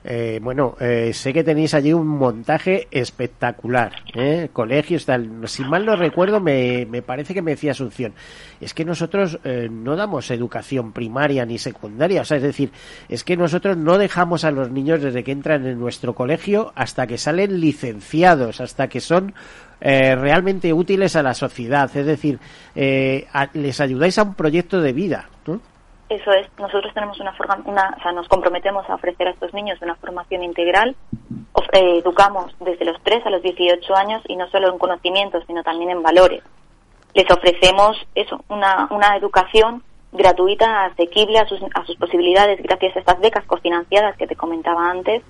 [0.09, 4.51] Eh, bueno, eh, sé que tenéis allí un montaje espectacular, ¿eh?
[4.53, 5.49] colegios, tal.
[5.49, 8.15] Si mal no recuerdo, me, me parece que me decía Asunción.
[8.61, 12.71] Es que nosotros eh, no damos educación primaria ni secundaria, o sea, es decir,
[13.09, 17.09] es que nosotros no dejamos a los niños desde que entran en nuestro colegio hasta
[17.09, 19.35] que salen licenciados, hasta que son
[19.81, 22.39] eh, realmente útiles a la sociedad, es decir,
[22.75, 25.29] eh, les ayudáis a un proyecto de vida.
[26.09, 29.53] Eso es, nosotros tenemos una, forma, una o sea, nos comprometemos a ofrecer a estos
[29.53, 30.95] niños una formación integral.
[31.73, 35.63] Eh, educamos desde los 3 a los 18 años y no solo en conocimientos, sino
[35.63, 36.43] también en valores.
[37.13, 43.01] Les ofrecemos eso, una, una educación gratuita, asequible a sus, a sus posibilidades gracias a
[43.01, 45.23] estas becas cofinanciadas que te comentaba antes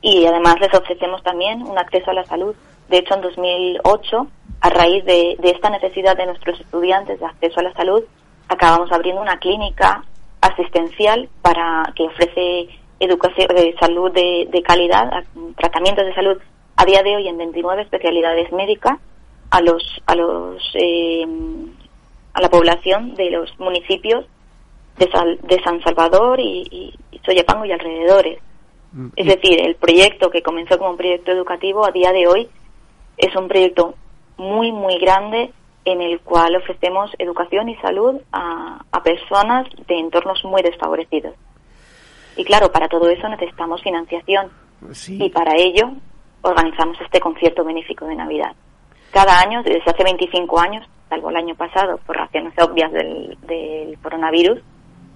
[0.00, 2.54] y además les ofrecemos también un acceso a la salud.
[2.88, 4.26] De hecho, en 2008,
[4.60, 8.02] a raíz de, de esta necesidad de nuestros estudiantes de acceso a la salud,
[8.48, 10.04] acabamos abriendo una clínica
[10.40, 12.68] asistencial para que ofrece
[13.00, 15.10] educación de salud de, de calidad,
[15.56, 16.38] tratamientos de salud
[16.76, 18.98] a día de hoy en 29 especialidades médicas
[19.50, 21.26] a los a los eh,
[22.34, 24.26] a la población de los municipios
[24.98, 28.38] de, Sal- de San Salvador y, y, y Soyapango y alrededores.
[29.16, 32.48] Es decir, el proyecto que comenzó como un proyecto educativo a día de hoy
[33.16, 33.94] es un proyecto
[34.36, 35.52] muy, muy grande
[35.84, 41.34] en el cual ofrecemos educación y salud a, a personas de entornos muy desfavorecidos.
[42.36, 44.50] Y claro, para todo eso necesitamos financiación
[45.08, 45.92] y para ello
[46.42, 48.54] organizamos este concierto benéfico de Navidad.
[49.12, 53.98] Cada año, desde hace 25 años, salvo el año pasado, por razones obvias del, del
[54.02, 54.60] coronavirus,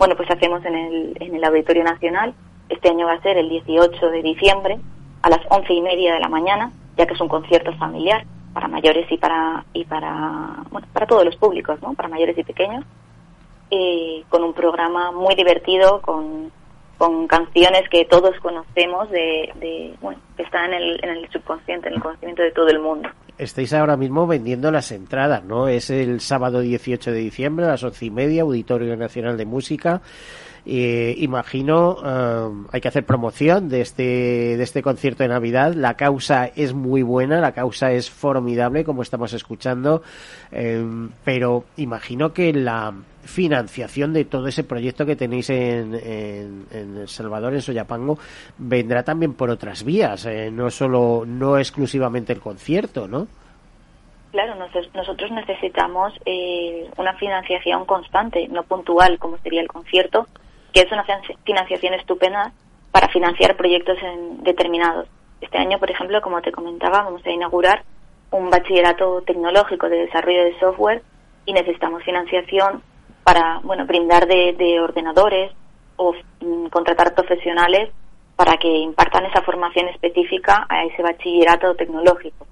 [0.01, 2.33] bueno, pues hacemos en el, en el Auditorio Nacional.
[2.71, 4.79] Este año va a ser el 18 de diciembre
[5.21, 8.69] a las once y media de la mañana, ya que es un concierto familiar para
[8.69, 11.95] mayores y para y para bueno, para todos los públicos, ¿no?
[11.95, 12.85] Para mayores y pequeños,
[13.71, 16.53] eh, con un programa muy divertido, con,
[16.99, 21.89] con canciones que todos conocemos de, de bueno, que están en el, en el subconsciente,
[21.89, 23.09] en el conocimiento de todo el mundo.
[23.39, 25.69] Estáis ahora mismo vendiendo las entradas, ¿no?
[25.69, 30.03] Es el sábado 18 de diciembre a las once y media, Auditorio Nacional de Música.
[30.67, 34.03] Eh, imagino, eh, hay que hacer promoción de este,
[34.57, 35.73] de este concierto de Navidad.
[35.75, 40.03] La causa es muy buena, la causa es formidable, como estamos escuchando.
[40.53, 40.85] eh,
[41.25, 42.93] pero imagino que la
[43.23, 46.67] financiación de todo ese proyecto que tenéis en, en,
[46.99, 48.19] El Salvador, en Soyapango,
[48.59, 53.27] vendrá también por otras vías, eh, no solo, no exclusivamente el concierto, ¿no?
[54.33, 60.27] Claro, nos- nosotros necesitamos eh, una financiación constante, no puntual como sería el concierto,
[60.73, 62.53] que es una finan- financiación estupenda
[62.93, 65.09] para financiar proyectos en- determinados.
[65.41, 67.83] Este año, por ejemplo, como te comentaba, vamos a inaugurar
[68.31, 71.03] un bachillerato tecnológico de desarrollo de software
[71.47, 72.83] y necesitamos financiación
[73.25, 75.53] para bueno brindar de, de ordenadores
[75.97, 77.91] o mm, contratar profesionales
[78.37, 82.47] para que impartan esa formación específica a ese bachillerato tecnológico.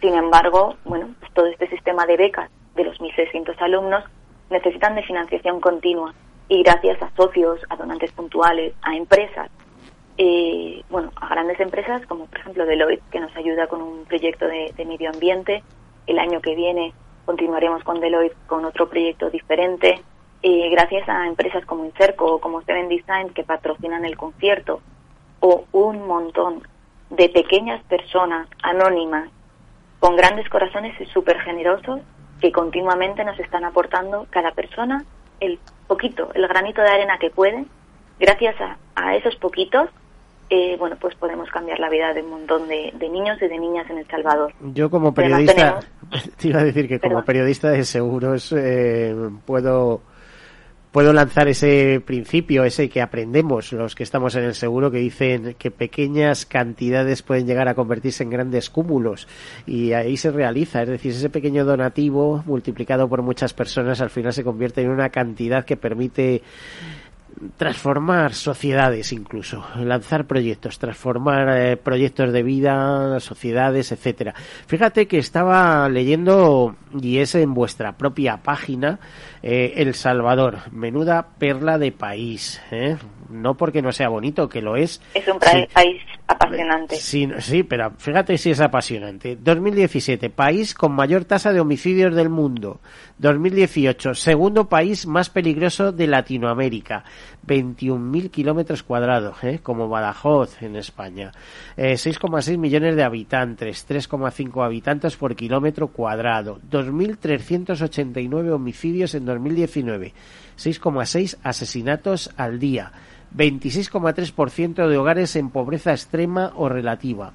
[0.00, 4.04] Sin embargo, bueno, pues todo este sistema de becas de los 1.600 alumnos
[4.50, 6.14] necesitan de financiación continua
[6.48, 9.50] y gracias a socios, a donantes puntuales, a empresas
[10.20, 14.46] eh, bueno, a grandes empresas como por ejemplo Deloitte, que nos ayuda con un proyecto
[14.46, 15.62] de, medio ambiente.
[16.08, 16.92] El año que viene
[17.24, 20.02] continuaremos con Deloitte con otro proyecto diferente.
[20.42, 24.80] Eh, gracias a empresas como Incerco o como Seven Design que patrocinan el concierto
[25.40, 26.62] o un montón
[27.10, 29.30] de pequeñas personas anónimas
[30.00, 32.00] con grandes corazones y súper generosos
[32.40, 35.04] que continuamente nos están aportando cada persona
[35.40, 37.66] el poquito, el granito de arena que pueden.
[38.20, 39.88] Gracias a, a esos poquitos,
[40.50, 43.58] eh, bueno, pues podemos cambiar la vida de un montón de, de niños y de
[43.58, 44.52] niñas en El Salvador.
[44.74, 45.54] Yo como periodista,
[46.10, 47.24] tenemos- te iba a decir que como Perdón.
[47.26, 49.14] periodista de seguros eh,
[49.46, 50.00] puedo
[50.92, 55.54] puedo lanzar ese principio, ese que aprendemos los que estamos en el seguro, que dicen
[55.58, 59.28] que pequeñas cantidades pueden llegar a convertirse en grandes cúmulos.
[59.66, 64.32] Y ahí se realiza, es decir, ese pequeño donativo multiplicado por muchas personas al final
[64.32, 66.42] se convierte en una cantidad que permite
[67.56, 74.34] transformar sociedades incluso, lanzar proyectos, transformar eh, proyectos de vida, sociedades, etcétera.
[74.66, 78.98] Fíjate que estaba leyendo y es en vuestra propia página
[79.42, 82.96] eh, El Salvador, menuda perla de país, ¿eh?
[83.30, 85.00] No porque no sea bonito, que lo es.
[85.14, 85.66] Es un Sí.
[85.72, 86.96] país apasionante.
[86.96, 89.36] Sí, sí, pero fíjate si es apasionante.
[89.40, 92.80] 2017, país con mayor tasa de homicidios del mundo.
[93.18, 97.04] 2018, segundo país más peligroso de Latinoamérica.
[97.46, 99.60] 21.000 kilómetros cuadrados, ¿eh?
[99.62, 101.32] como Badajoz en España.
[101.76, 106.60] Eh, 6,6 millones de habitantes, 3,5 habitantes por kilómetro cuadrado.
[106.70, 110.12] 2.389 homicidios en 2019.
[110.56, 112.92] 6,6 asesinatos al día.
[113.34, 117.32] 26,3% de hogares en pobreza extrema o relativa.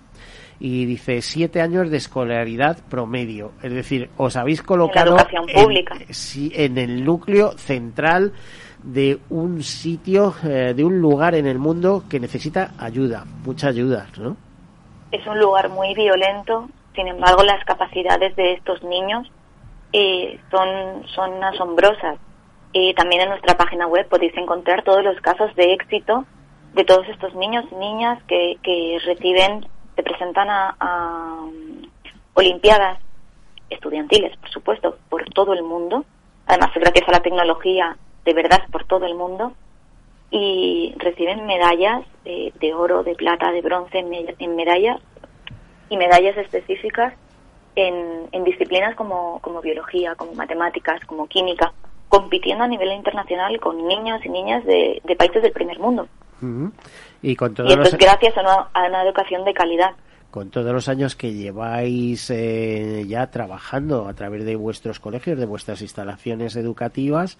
[0.59, 3.51] Y dice siete años de escolaridad promedio.
[3.61, 5.17] Es decir, os habéis colocado
[5.53, 5.97] pública.
[6.35, 8.33] en el núcleo central
[8.83, 14.07] de un sitio, eh, de un lugar en el mundo que necesita ayuda, mucha ayuda,
[14.17, 14.37] ¿no?
[15.13, 19.31] es un lugar muy violento, sin embargo las capacidades de estos niños
[19.93, 22.17] eh, son, son asombrosas.
[22.73, 26.25] Eh, también en nuestra página web podéis encontrar todos los casos de éxito
[26.73, 31.83] de todos estos niños y niñas que, que reciben, se presentan a, um,
[32.33, 32.99] olimpiadas
[33.69, 36.03] estudiantiles, por supuesto, por todo el mundo.
[36.47, 37.95] Además, gracias a la tecnología,
[38.25, 39.53] de verdad, por todo el mundo
[40.31, 44.99] y reciben medallas eh, de oro, de plata, de bronce, en medallas
[45.89, 47.13] y medallas específicas
[47.75, 51.71] en, en disciplinas como, como biología, como matemáticas, como química,
[52.13, 56.07] compitiendo a nivel internacional con niños y niñas de, de países del primer mundo.
[57.23, 59.91] Y con Y todos esto los, es gracias a una, a una educación de calidad.
[60.29, 65.45] con todos los años que lleváis eh, ya trabajando a través de vuestros colegios, de
[65.45, 67.37] vuestras instalaciones educativas,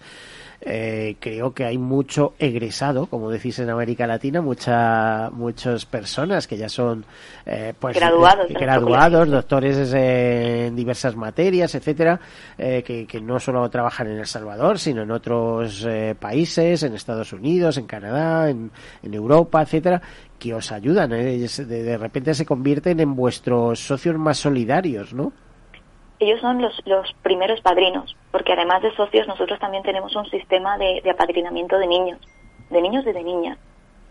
[0.64, 6.56] eh, creo que hay mucho egresado, como decís en América Latina, mucha, muchas personas que
[6.56, 7.04] ya son
[7.46, 12.18] eh, pues, Graduados eh, graduados, doctores eh, en diversas materias, etcétera,
[12.56, 16.94] eh, que, que no solo trabajan en El Salvador, sino en otros eh, países, en
[16.94, 18.70] Estados Unidos, en Canadá, en,
[19.02, 20.00] en Europa, etcétera,
[20.38, 21.12] que os ayudan.
[21.12, 21.38] ¿eh?
[21.38, 25.32] De, de repente se convierten en vuestros socios más solidarios, ¿no?
[26.24, 30.78] Ellos son los, los primeros padrinos, porque además de socios nosotros también tenemos un sistema
[30.78, 32.18] de, de apadrinamiento de niños,
[32.70, 33.58] de niños y de niñas.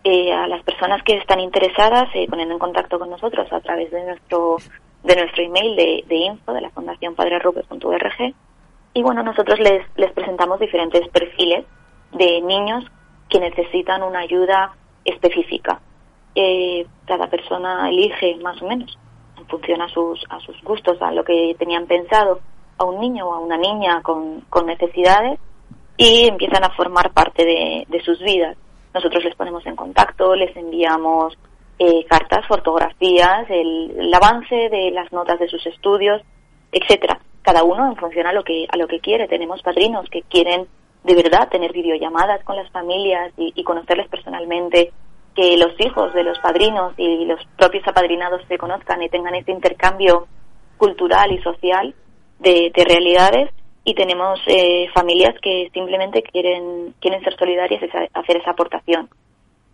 [0.04, 3.90] Eh, a las personas que están interesadas se ponen en contacto con nosotros a través
[3.90, 4.58] de nuestro
[5.02, 8.34] de nuestro email de, de info de la fundación padrerrupe.org
[8.94, 11.64] y bueno nosotros les les presentamos diferentes perfiles
[12.12, 12.84] de niños
[13.28, 15.80] que necesitan una ayuda específica.
[16.34, 19.03] Eh, cada persona elige más o menos en
[19.48, 22.40] función a sus, a sus gustos, a lo que tenían pensado,
[22.78, 25.38] a un niño o a una niña con, con necesidades
[25.96, 28.56] y empiezan a formar parte de, de sus vidas.
[28.92, 31.36] Nosotros les ponemos en contacto, les enviamos
[31.78, 36.22] eh, cartas, fotografías, el, avance de las notas de sus estudios,
[36.70, 37.20] etcétera.
[37.42, 39.26] Cada uno en función a lo que a lo que quiere.
[39.26, 40.66] Tenemos padrinos que quieren
[41.02, 44.92] de verdad tener videollamadas con las familias y conocerles personalmente,
[45.34, 49.52] que los hijos de los padrinos y los propios apadrinados se conozcan y tengan este
[49.52, 50.26] intercambio
[50.76, 51.94] cultural y social
[52.38, 53.50] de, de realidades
[53.84, 59.10] y tenemos eh, familias que simplemente quieren quieren ser solidarias y hacer esa aportación.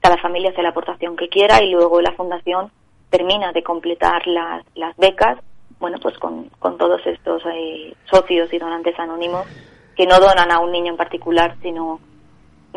[0.00, 2.70] Cada familia hace la aportación que quiera y luego la fundación
[3.11, 5.38] termina de completar las, las becas,
[5.78, 9.46] bueno, pues con, con todos estos eh, socios y donantes anónimos
[9.96, 12.00] que no donan a un niño en particular, sino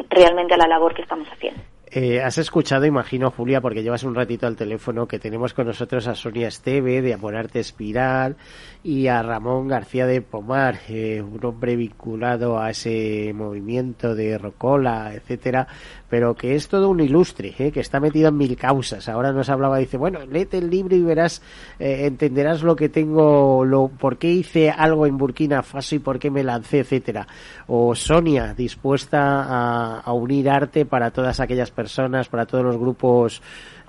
[0.10, 1.62] realmente a la labor que estamos haciendo.
[1.96, 6.08] Eh, has escuchado, imagino, Julia, porque llevas un ratito al teléfono, que tenemos con nosotros
[6.08, 8.36] a Sonia Esteve de Amorarte Espiral
[8.82, 15.14] y a Ramón García de Pomar, eh, un hombre vinculado a ese movimiento de Rocola,
[15.14, 15.68] etcétera,
[16.10, 19.08] pero que es todo un ilustre, eh, que está metido en mil causas.
[19.08, 21.44] Ahora nos hablaba, dice, bueno, léete el libro y verás,
[21.78, 26.32] entenderás lo que tengo, lo, por qué hice algo en Burkina Faso y por qué
[26.32, 27.28] me lancé, etcétera.
[27.68, 31.83] O Sonia, dispuesta a, a unir arte para todas aquellas personas,
[32.30, 33.42] para todos los grupos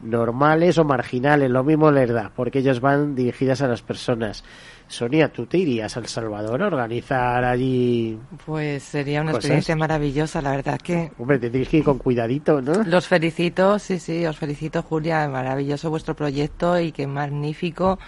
[0.02, 4.44] normales o marginales, lo mismo les da, porque ellos van dirigidas a las personas.
[4.86, 8.18] Sonia, ¿tú te irías a El Salvador a organizar allí?
[8.44, 9.44] Pues sería una cosas?
[9.44, 12.82] experiencia maravillosa, la verdad que Hombre, tendréis que ir con cuidadito, ¿no?
[12.84, 17.98] los felicito, sí, sí, os felicito Julia, maravilloso vuestro proyecto y qué magnífico,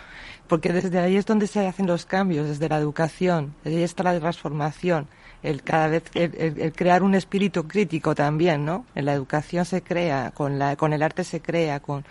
[0.48, 4.02] porque desde ahí es donde se hacen los cambios, desde la educación, desde ahí está
[4.02, 5.08] la transformación,
[5.42, 8.84] el cada vez el, el- crear un espíritu crítico también, ¿no?
[8.94, 12.04] En la educación se crea, con la con el arte se crea, con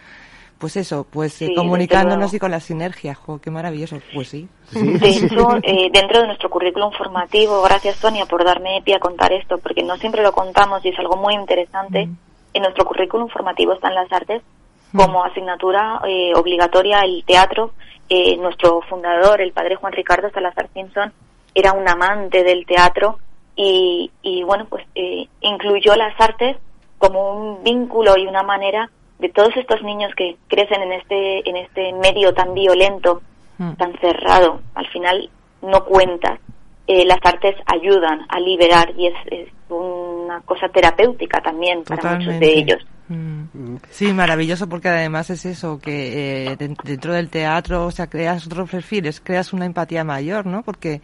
[0.57, 4.47] pues eso, pues Sí, eh, comunicándonos y con la sinergia, jo, qué maravilloso, pues sí.
[4.71, 9.33] De hecho, eh, dentro de nuestro currículum formativo, gracias Sonia por darme pie a contar
[9.33, 12.07] esto, porque no siempre lo contamos y es algo muy interesante.
[12.53, 14.41] En nuestro currículum formativo están las artes
[14.95, 17.73] como asignatura eh, obligatoria el teatro.
[18.07, 21.11] Eh, nuestro fundador, el padre Juan Ricardo Salazar Simpson,
[21.55, 23.17] era un amante del teatro
[23.55, 26.57] y, y bueno, pues eh, incluyó las artes
[26.99, 31.55] como un vínculo y una manera de todos estos niños que crecen en este en
[31.55, 33.21] este medio tan violento
[33.77, 35.29] tan cerrado, al final
[35.61, 36.39] no cuentas.
[36.87, 39.49] Eh, las artes ayudan a liberar y es, es
[40.25, 42.85] una cosa terapéutica también para muchos de ellos.
[43.07, 43.75] Mm.
[43.91, 48.47] Sí, maravilloso porque además es eso, que eh, den- dentro del teatro, o sea, creas
[48.47, 50.63] otros perfiles, creas una empatía mayor, ¿no?
[50.63, 51.01] Porque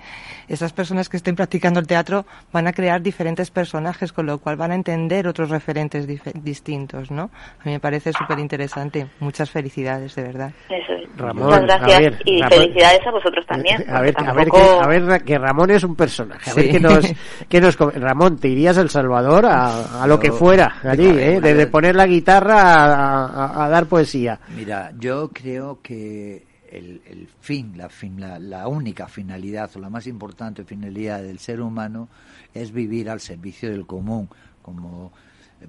[0.48, 4.56] esas personas que estén practicando el teatro van a crear diferentes personajes, con lo cual
[4.56, 7.30] van a entender otros referentes distintos, ¿no?
[7.60, 9.06] A mí me parece súper interesante.
[9.20, 10.52] Muchas felicidades, de verdad.
[10.70, 11.02] Eso es.
[11.18, 12.58] Ramón, Muchas gracias a ver, y Ramón.
[12.58, 13.76] felicidades a vosotros también.
[13.90, 16.50] A ver, a ver, que, tampoco- a ver que Ramón es un personaje.
[16.50, 17.06] A ver que nos,
[17.50, 21.42] que nos, Ramón, ¿te irías a El Salvador a, a lo que fuera allí, eh?
[21.42, 24.40] Desde poner la guitarra a, a- a dar poesía.
[24.56, 29.90] Mira, yo creo que el, el fin, la, fin la, la única finalidad o la
[29.90, 32.08] más importante finalidad del ser humano
[32.54, 34.30] es vivir al servicio del común,
[34.62, 35.12] como
[35.60, 35.68] eh,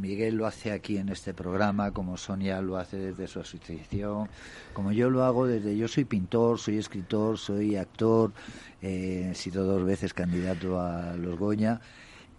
[0.00, 4.28] Miguel lo hace aquí en este programa, como Sonia lo hace desde su asociación,
[4.72, 5.76] como yo lo hago desde...
[5.76, 8.32] Yo soy pintor, soy escritor, soy actor,
[8.80, 11.80] eh, he sido dos veces candidato a los Goya.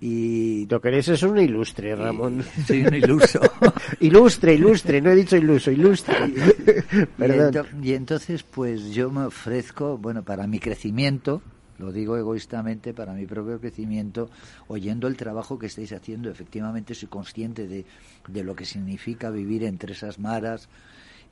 [0.02, 2.44] Y Lo que eres es un ilustre, Ramón.
[2.66, 3.40] soy un iluso.
[4.00, 6.16] ilustre, ilustre, no he dicho iluso, ilustre.
[6.92, 7.54] Y, Perdón.
[7.54, 11.42] ento- y entonces, pues yo me ofrezco, bueno, para mi crecimiento,
[11.78, 14.30] lo digo egoístamente, para mi propio crecimiento,
[14.68, 17.86] oyendo el trabajo que estáis haciendo, efectivamente soy consciente de,
[18.28, 20.70] de lo que significa vivir entre esas maras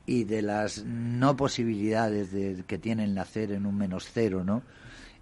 [0.05, 4.61] y de las no posibilidades de, que tienen nacer en un menos cero, ¿no?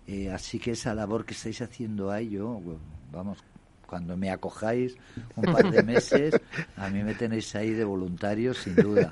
[0.07, 2.61] Eh, así que esa labor que estáis haciendo ahí, yo,
[3.11, 3.43] vamos,
[3.87, 4.97] cuando me acojáis
[5.35, 6.39] un par de meses,
[6.77, 9.11] a mí me tenéis ahí de voluntario, sin duda.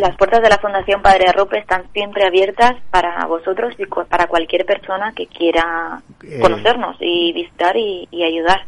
[0.00, 4.26] Las puertas de la Fundación Padre Arrupe están siempre abiertas para vosotros y cu- para
[4.28, 6.38] cualquier persona que quiera Eh.
[6.40, 8.60] conocernos y visitar y, y ayudar.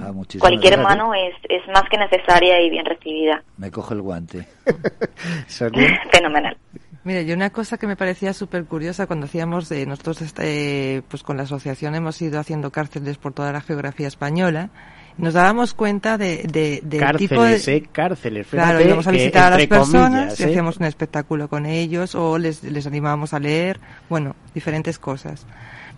[0.00, 0.96] Ah, muchísimas Cualquier gracias.
[0.96, 3.42] mano es, es más que necesaria y bien recibida.
[3.56, 4.46] Me coge el guante.
[5.48, 6.56] Fenomenal.
[7.04, 11.22] Mira, y una cosa que me parecía súper curiosa cuando hacíamos, de nosotros este, pues
[11.22, 14.70] con la asociación hemos ido haciendo cárceles por toda la geografía española,
[15.16, 17.52] nos dábamos cuenta de, de, del tipo de...
[17.52, 18.46] Cárceles, eh, cárceles.
[18.48, 20.46] Claro, íbamos a visitar a las personas comillas, y ¿eh?
[20.46, 25.46] hacíamos un espectáculo con ellos o les, les animábamos a leer, bueno, diferentes cosas.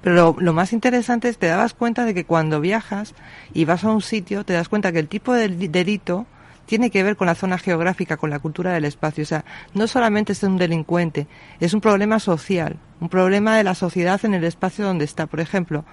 [0.02, 3.14] Pero lo, lo más interesante es te dabas cuenta de que cuando viajas
[3.52, 6.26] y vas a un sitio, te das cuenta que el tipo de del- delito
[6.70, 9.22] tiene que ver con la zona geográfica, con la cultura del espacio.
[9.22, 9.44] O sea,
[9.74, 11.26] no solamente es un delincuente,
[11.58, 15.26] es un problema social, un problema de la sociedad en el espacio donde está.
[15.26, 15.84] Por ejemplo,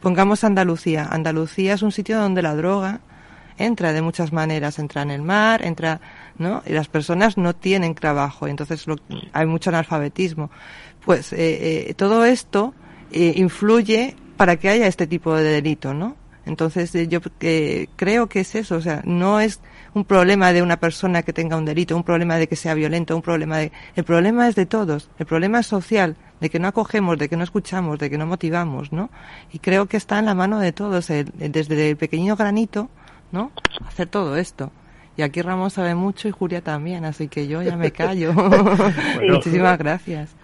[0.00, 1.06] pongamos Andalucía.
[1.08, 2.98] Andalucía es un sitio donde la droga
[3.58, 6.00] entra de muchas maneras, entra en el mar, entra,
[6.36, 6.64] ¿no?
[6.66, 8.96] Y las personas no tienen trabajo, entonces lo-
[9.32, 10.50] hay mucho analfabetismo.
[11.04, 11.36] Pues eh,
[11.90, 12.74] eh, todo esto
[13.12, 16.16] eh, influye para que haya este tipo de delito, ¿no?
[16.44, 17.20] Entonces eh, yo
[17.96, 19.60] creo que es eso, o sea, no es
[19.94, 23.14] un problema de una persona que tenga un delito, un problema de que sea violento,
[23.14, 23.70] un problema de...
[23.94, 27.36] El problema es de todos, el problema es social, de que no acogemos, de que
[27.36, 29.08] no escuchamos, de que no motivamos, ¿no?
[29.52, 32.88] Y creo que está en la mano de todos, el- el- desde el pequeño granito,
[33.32, 33.52] ¿no?
[33.86, 34.70] Hacer todo esto.
[35.16, 38.32] Y aquí Ramón sabe mucho y Julia también, así que yo ya me callo.
[39.28, 40.34] Muchísimas gracias.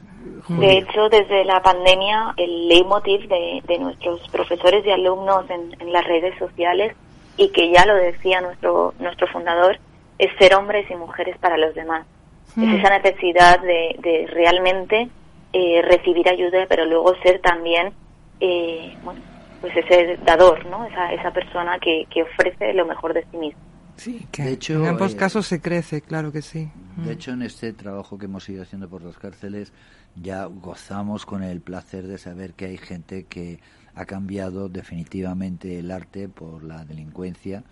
[0.48, 5.92] De hecho, desde la pandemia, el leitmotiv de, de nuestros profesores y alumnos en, en
[5.92, 6.94] las redes sociales
[7.40, 9.78] y que ya lo decía nuestro, nuestro fundador,
[10.18, 12.06] es ser hombres y mujeres para los demás.
[12.54, 15.08] Es esa necesidad de, de realmente
[15.54, 17.94] eh, recibir ayuda, pero luego ser también,
[18.40, 19.20] eh, bueno,
[19.62, 20.84] pues ese dador, ¿no?
[20.84, 23.60] Esa, esa persona que, que ofrece lo mejor de sí mismo.
[23.96, 26.70] Sí, que De hecho, en ambos eh, casos se crece, claro que sí.
[26.96, 29.72] De hecho, en este trabajo que hemos ido haciendo por las cárceles,
[30.16, 33.60] ya gozamos con el placer de saber que hay gente que
[33.94, 37.64] ha cambiado definitivamente el arte por la delincuencia,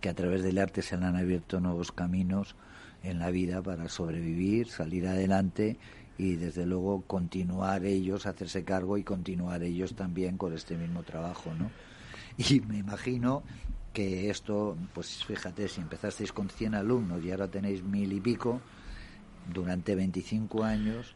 [0.00, 2.56] que a través del arte se le han abierto nuevos caminos
[3.02, 5.78] en la vida para sobrevivir, salir adelante
[6.16, 11.52] y desde luego continuar ellos, hacerse cargo y continuar ellos también con este mismo trabajo,
[11.54, 11.70] ¿no?
[12.36, 13.42] Y me imagino
[13.92, 18.60] que esto, pues fíjate, si empezasteis con 100 alumnos y ahora tenéis mil y pico,
[19.52, 21.14] durante 25 años,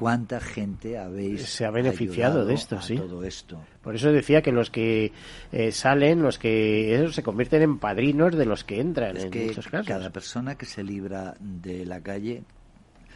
[0.00, 2.96] ¿cuánta gente habéis se ha beneficiado de esto, a sí.
[2.96, 3.60] todo esto?
[3.82, 5.12] Por eso decía que los que
[5.52, 9.30] eh, salen, los que eso, se convierten en padrinos de los que entran Es en
[9.30, 9.86] que muchos casos.
[9.86, 12.42] cada persona que se libra de la calle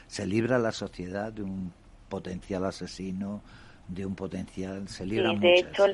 [0.07, 1.72] se libra la sociedad de un
[2.09, 3.41] potencial asesino,
[3.89, 5.85] de un potencial, se libra Y de hecho,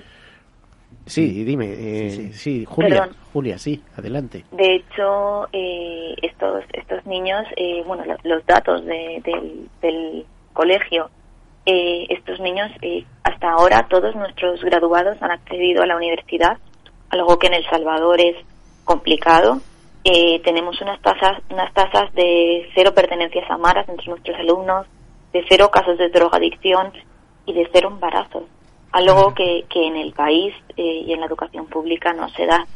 [1.06, 2.64] Sí, dime, eh, Sí, sí, sí.
[2.64, 3.16] Julia, Perdón.
[3.32, 4.44] Julia, sí, adelante.
[4.50, 10.26] De hecho, eh, estos estos niños, eh, bueno, lo- los datos de- del, del
[10.60, 11.08] colegio,
[11.64, 16.58] eh, estos niños, eh, hasta ahora todos nuestros graduados han accedido a la universidad,
[17.08, 18.36] algo que en El Salvador es
[18.84, 19.60] complicado.
[20.04, 24.86] Eh, tenemos unas tasas unas tasas de cero pertenencias a maras entre nuestros alumnos,
[25.32, 26.92] de cero casos de drogadicción
[27.46, 28.44] y de cero embarazos,
[28.92, 32.66] algo que, que en el país eh, y en la educación pública no se da.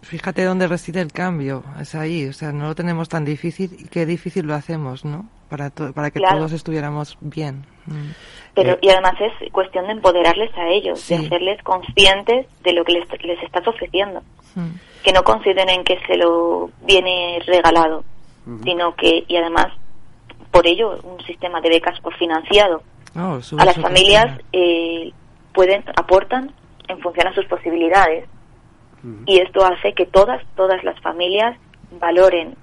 [0.00, 3.84] Fíjate dónde reside el cambio, es ahí, o sea, no lo tenemos tan difícil y
[3.88, 5.28] qué difícil lo hacemos, ¿no?
[5.52, 6.38] Para, to- para que Claro.
[6.38, 7.66] todos estuviéramos bien.
[7.84, 8.12] Mm.
[8.54, 11.14] Pero, Eh, y además es cuestión de empoderarles a ellos, Sí.
[11.14, 14.22] de hacerles conscientes de lo que les, les estás ofreciendo.
[14.54, 14.70] Mm.
[15.04, 18.02] Que no consideren que se lo viene regalado,
[18.64, 19.66] sino que, y además,
[20.50, 22.82] por ello, un sistema de becas por financiado.
[23.14, 25.12] Oh, A las familias eh,
[25.52, 26.50] pueden, aportan
[26.88, 28.26] en función a sus posibilidades.
[29.26, 31.58] Y esto hace que todas, todas las familias
[32.00, 32.56] valoren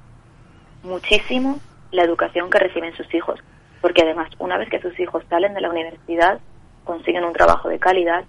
[0.82, 1.60] muchísimo
[1.92, 3.40] la educación que reciben sus hijos.
[3.82, 6.40] Porque además, una vez que sus hijos salen de la universidad,
[6.84, 8.26] consiguen un trabajo de calidad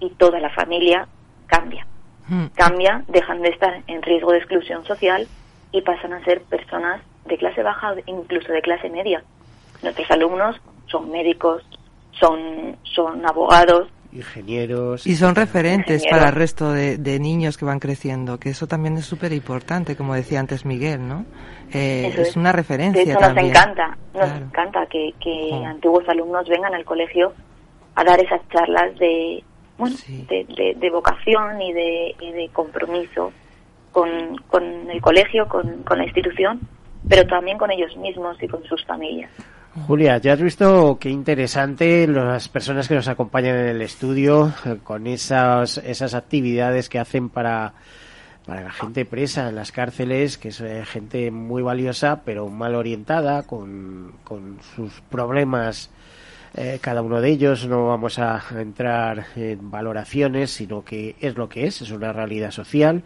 [0.00, 1.08] y toda la familia
[1.46, 1.86] cambia.
[2.28, 2.46] Mm.
[2.54, 5.26] Cambia, dejan de estar en riesgo de exclusión social
[5.72, 9.24] y pasan a ser personas de clase baja, incluso de clase media.
[9.82, 11.62] Nuestros alumnos son médicos,
[12.12, 15.06] son, son abogados, Ingenieros.
[15.06, 16.18] Y son referentes Ingeniero.
[16.18, 19.96] para el resto de, de niños que van creciendo, que eso también es súper importante,
[19.96, 21.24] como decía antes Miguel, ¿no?
[21.72, 23.48] Eh, Eso es, una referencia De hecho, también.
[23.48, 24.44] nos encanta, nos Claro.
[24.44, 27.32] encanta que, que antiguos alumnos vengan al colegio
[27.94, 29.42] a dar esas charlas de,
[29.78, 33.32] bueno, de, de- de vocación y de, y de compromiso
[33.92, 34.08] con,
[34.48, 36.60] con el colegio, con, con la institución,
[37.08, 39.30] pero también con ellos mismos y con sus familias.
[39.74, 44.52] Julia, ya has visto qué interesante las personas que nos acompañan en el estudio
[44.84, 47.72] con esas, esas actividades que hacen para,
[48.44, 52.74] para la gente presa en las cárceles, que es eh, gente muy valiosa, pero mal
[52.74, 55.90] orientada, con, con sus problemas,
[56.54, 57.66] eh, cada uno de ellos.
[57.66, 62.50] No vamos a entrar en valoraciones, sino que es lo que es, es una realidad
[62.50, 63.02] social.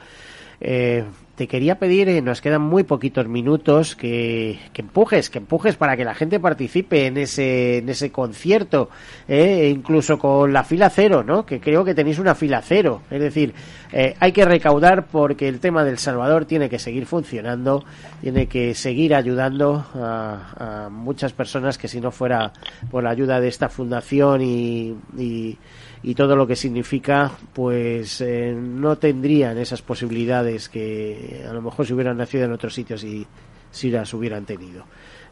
[0.61, 1.05] Eh,
[1.37, 6.05] te quería pedir, eh, nos quedan muy poquitos minutos, que, empujes, que empujes para que
[6.05, 8.89] la gente participe en ese, en ese concierto,
[9.29, 11.45] eh, incluso con la fila cero, ¿no?
[11.45, 13.03] Que creo que tenéis una fila cero.
[13.11, 13.53] Es decir,
[13.93, 17.85] eh, hay que recaudar porque el tema del Salvador tiene que seguir funcionando,
[18.23, 22.53] tiene que seguir ayudando a, a muchas personas que si no fuera
[22.91, 25.59] por la ayuda de esta fundación y, y,
[26.07, 31.85] y todo lo que significa, pues eh, no tendrían esas posibilidades que a lo mejor
[31.85, 33.27] si hubieran nacido en otros sitios y
[33.73, 34.85] si las hubieran tenido.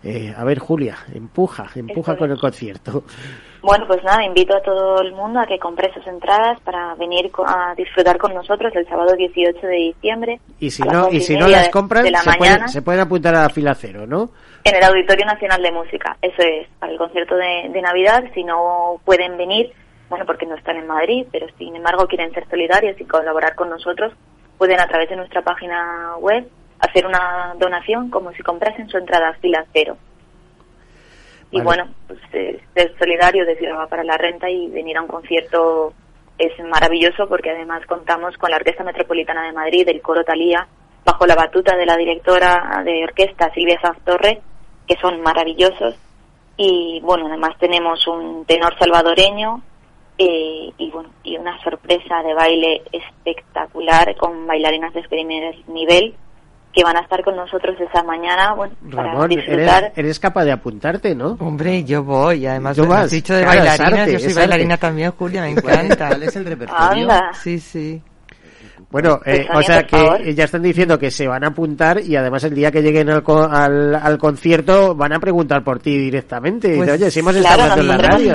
[0.03, 3.05] Eh, a ver, Julia, empuja, empuja con el concierto.
[3.63, 7.31] Bueno, pues nada, invito a todo el mundo a que compre sus entradas para venir
[7.47, 11.47] a disfrutar con nosotros el sábado 18 de diciembre Y si no, y si no
[11.47, 14.31] las compran, la se, pueden, se pueden apuntar a la fila cero, ¿no?
[14.65, 16.17] en el Auditorio Nacional de Música.
[16.21, 18.25] Eso es, para el concierto de, de Navidad.
[18.35, 19.73] Si no pueden venir,
[20.09, 23.71] bueno, porque no están en Madrid, pero sin embargo quieren ser solidarios y colaborar con
[23.71, 24.13] nosotros,
[24.59, 26.49] pueden a través de nuestra página web
[26.79, 29.97] hacer una donación como si comprasen su entrada a fila cero.
[31.51, 35.07] Y bueno, pues, eh, ser solidario, decir va para la renta y venir a un
[35.07, 35.95] concierto
[36.37, 40.67] es maravilloso porque además contamos con la Orquesta Metropolitana de Madrid, el Coro Talía,
[41.05, 44.41] bajo la batuta de la directora de orquesta Silvia Sanz Torre,
[44.89, 45.97] que son maravillosos.
[46.57, 49.63] Y bueno, además tenemos un tenor salvadoreño
[50.19, 56.15] eh, y bueno y una sorpresa de baile espectacular con bailarinas de primer nivel
[56.73, 60.45] que van a estar con nosotros esa mañana bueno para Ramón, disfrutar eres, eres capaz
[60.45, 61.37] de apuntarte, ¿no?
[61.41, 64.75] Hombre, yo voy, además Tú me vas, has dicho de claro, arte, yo soy bailarina
[64.75, 64.87] arte.
[64.87, 66.09] también, Julia, me encanta.
[66.09, 67.03] ¿Cuál es el repertorio?
[67.11, 67.31] Anda.
[67.35, 68.03] Sí, sí.
[68.91, 72.01] Bueno, Pues, eh, Sonia, o sea que ya están diciendo que se van a apuntar
[72.01, 75.79] y además el día que lleguen al, co- al, al concierto van a preguntar por
[75.81, 76.77] ti directamente.
[76.77, 78.33] Pues, Oye, si hemos estado claro en la radio.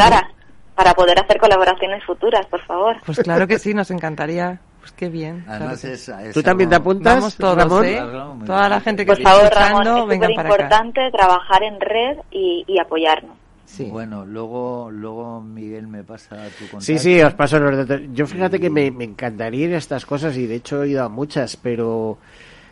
[0.79, 4.61] Para poder hacer colaboraciones futuras por favor Pues claro que sí, nos encantaría.
[4.79, 5.43] Pues qué bien.
[5.45, 5.95] Además claro.
[5.95, 7.85] es, es ¿Tú también te apuntas, Vamos todos, Ramón?
[7.85, 8.01] ¿eh?
[8.45, 10.57] Toda la gente que por esté favor Ramón es súper vengan para acá.
[10.57, 13.83] importante trabajar en red y, y apoyarnos Sí.
[13.91, 16.79] Bueno, luego, luego Miguel me pasa tu contacto.
[16.81, 18.01] Sí, sí, os paso los datos.
[18.13, 21.03] Yo fíjate que me, me encantaría ir a estas cosas y de hecho he ido
[21.03, 22.17] a muchas, pero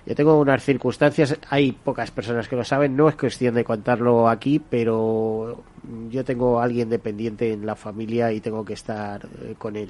[0.08, 4.30] yo tengo unas circunstancias, hay pocas personas que lo saben, no es cuestión de contarlo
[4.30, 5.66] aquí, pero
[6.10, 9.90] yo tengo a alguien dependiente en la familia y tengo que estar eh, con él,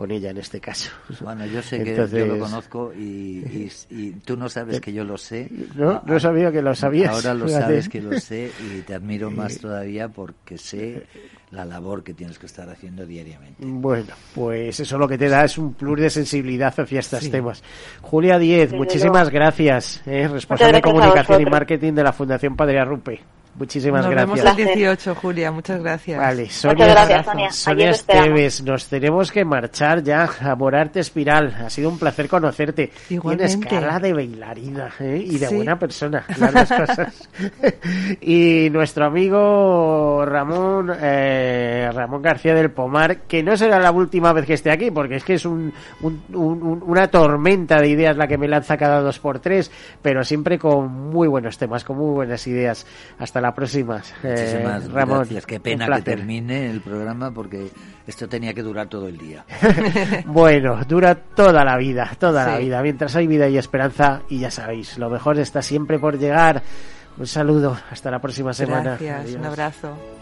[0.00, 0.90] con ella en este caso.
[1.20, 3.02] Bueno, yo sé que yo lo conozco y,
[3.44, 5.50] y- y tú no sabes que yo lo sé.
[5.74, 7.10] No, no sabía que lo sabías.
[7.12, 11.02] Ahora lo sabes que lo sé y te admiro más todavía porque sé
[11.50, 13.62] la labor que tienes que estar haciendo diariamente.
[13.62, 17.62] Bueno, pues eso lo que te da es un plus de sensibilidad hacia estos temas.
[18.00, 22.78] Julia Diez, muchísimas gracias, eh, responsable de gracias comunicación y marketing de la Fundación Padre
[22.80, 23.20] Arrupe.
[23.56, 24.26] Muchísimas Nos gracias.
[24.28, 24.76] vemos el Placer.
[24.78, 25.52] 18, Julia.
[25.52, 26.18] Muchas gracias.
[26.18, 31.54] Vale, muchas Sonia, gracias Sonia Esteves, nos tenemos que marchar ya a Morarte Espiral.
[31.66, 32.90] Ha sido un placer conocerte.
[33.10, 33.52] Igualmente.
[33.56, 35.22] Tienes cara de bailarina ¿eh?
[35.26, 35.56] y de Sí.
[35.56, 37.28] buena persona, las dos cosas.
[38.20, 44.46] y nuestro amigo Ramón eh, Ramón García del Pomar, que no será la última vez
[44.46, 45.72] que esté aquí, porque es que es un,
[46.02, 49.70] un- un- un- una tormenta de ideas la que me lanza cada dos por tres,
[50.02, 52.86] pero siempre con muy buenos temas, con muy buenas ideas.
[53.18, 54.02] Hasta la próxima.
[54.22, 55.46] eh, Muchísimas Ramón, gracias.
[55.46, 57.68] Qué un pena que termine el programa porque
[58.06, 59.44] esto tenía que durar todo el día.
[60.26, 62.64] Bueno, dura toda la vida, toda la Sí.
[62.64, 62.82] vida.
[62.82, 66.62] Mientras hay vida y esperanza, y ya sabéis, lo mejor está siempre por llegar.
[67.18, 68.96] Un saludo, hasta la próxima semana.
[69.00, 69.30] Gracias.
[69.30, 69.46] Un Adiós.
[69.46, 70.19] abrazo.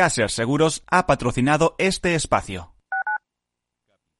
[0.00, 2.74] Caser Seguros ha patrocinado este espacio.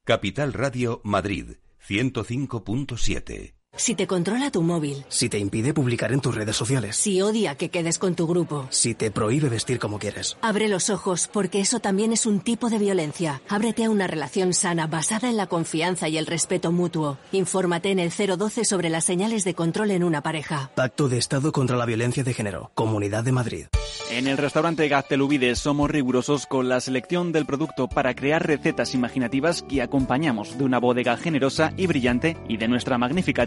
[0.05, 1.53] Capital Radio Madrid
[1.89, 3.59] 105.7.
[3.76, 6.96] Si te controla tu móvil, Si te impide publicar en tus redes sociales.
[6.96, 10.36] si odia que quedes con tu grupo, Si te prohíbe vestir como quieres.
[10.42, 13.40] abre los ojos porque eso también es un tipo de violencia.
[13.48, 17.16] Ábrete a una relación sana basada en la confianza y el respeto mutuo.
[17.32, 20.70] Infórmate en el 012 sobre las señales de control en una pareja.
[20.74, 22.72] Pacto de Estado contra la Violencia de Género.
[22.74, 23.66] Comunidad de Madrid.
[24.10, 29.62] En el restaurante Gaztelubides somos rigurosos con la selección del producto para crear recetas imaginativas
[29.62, 33.46] que acompañamos de una bodega generosa y brillante y de nuestra magnífica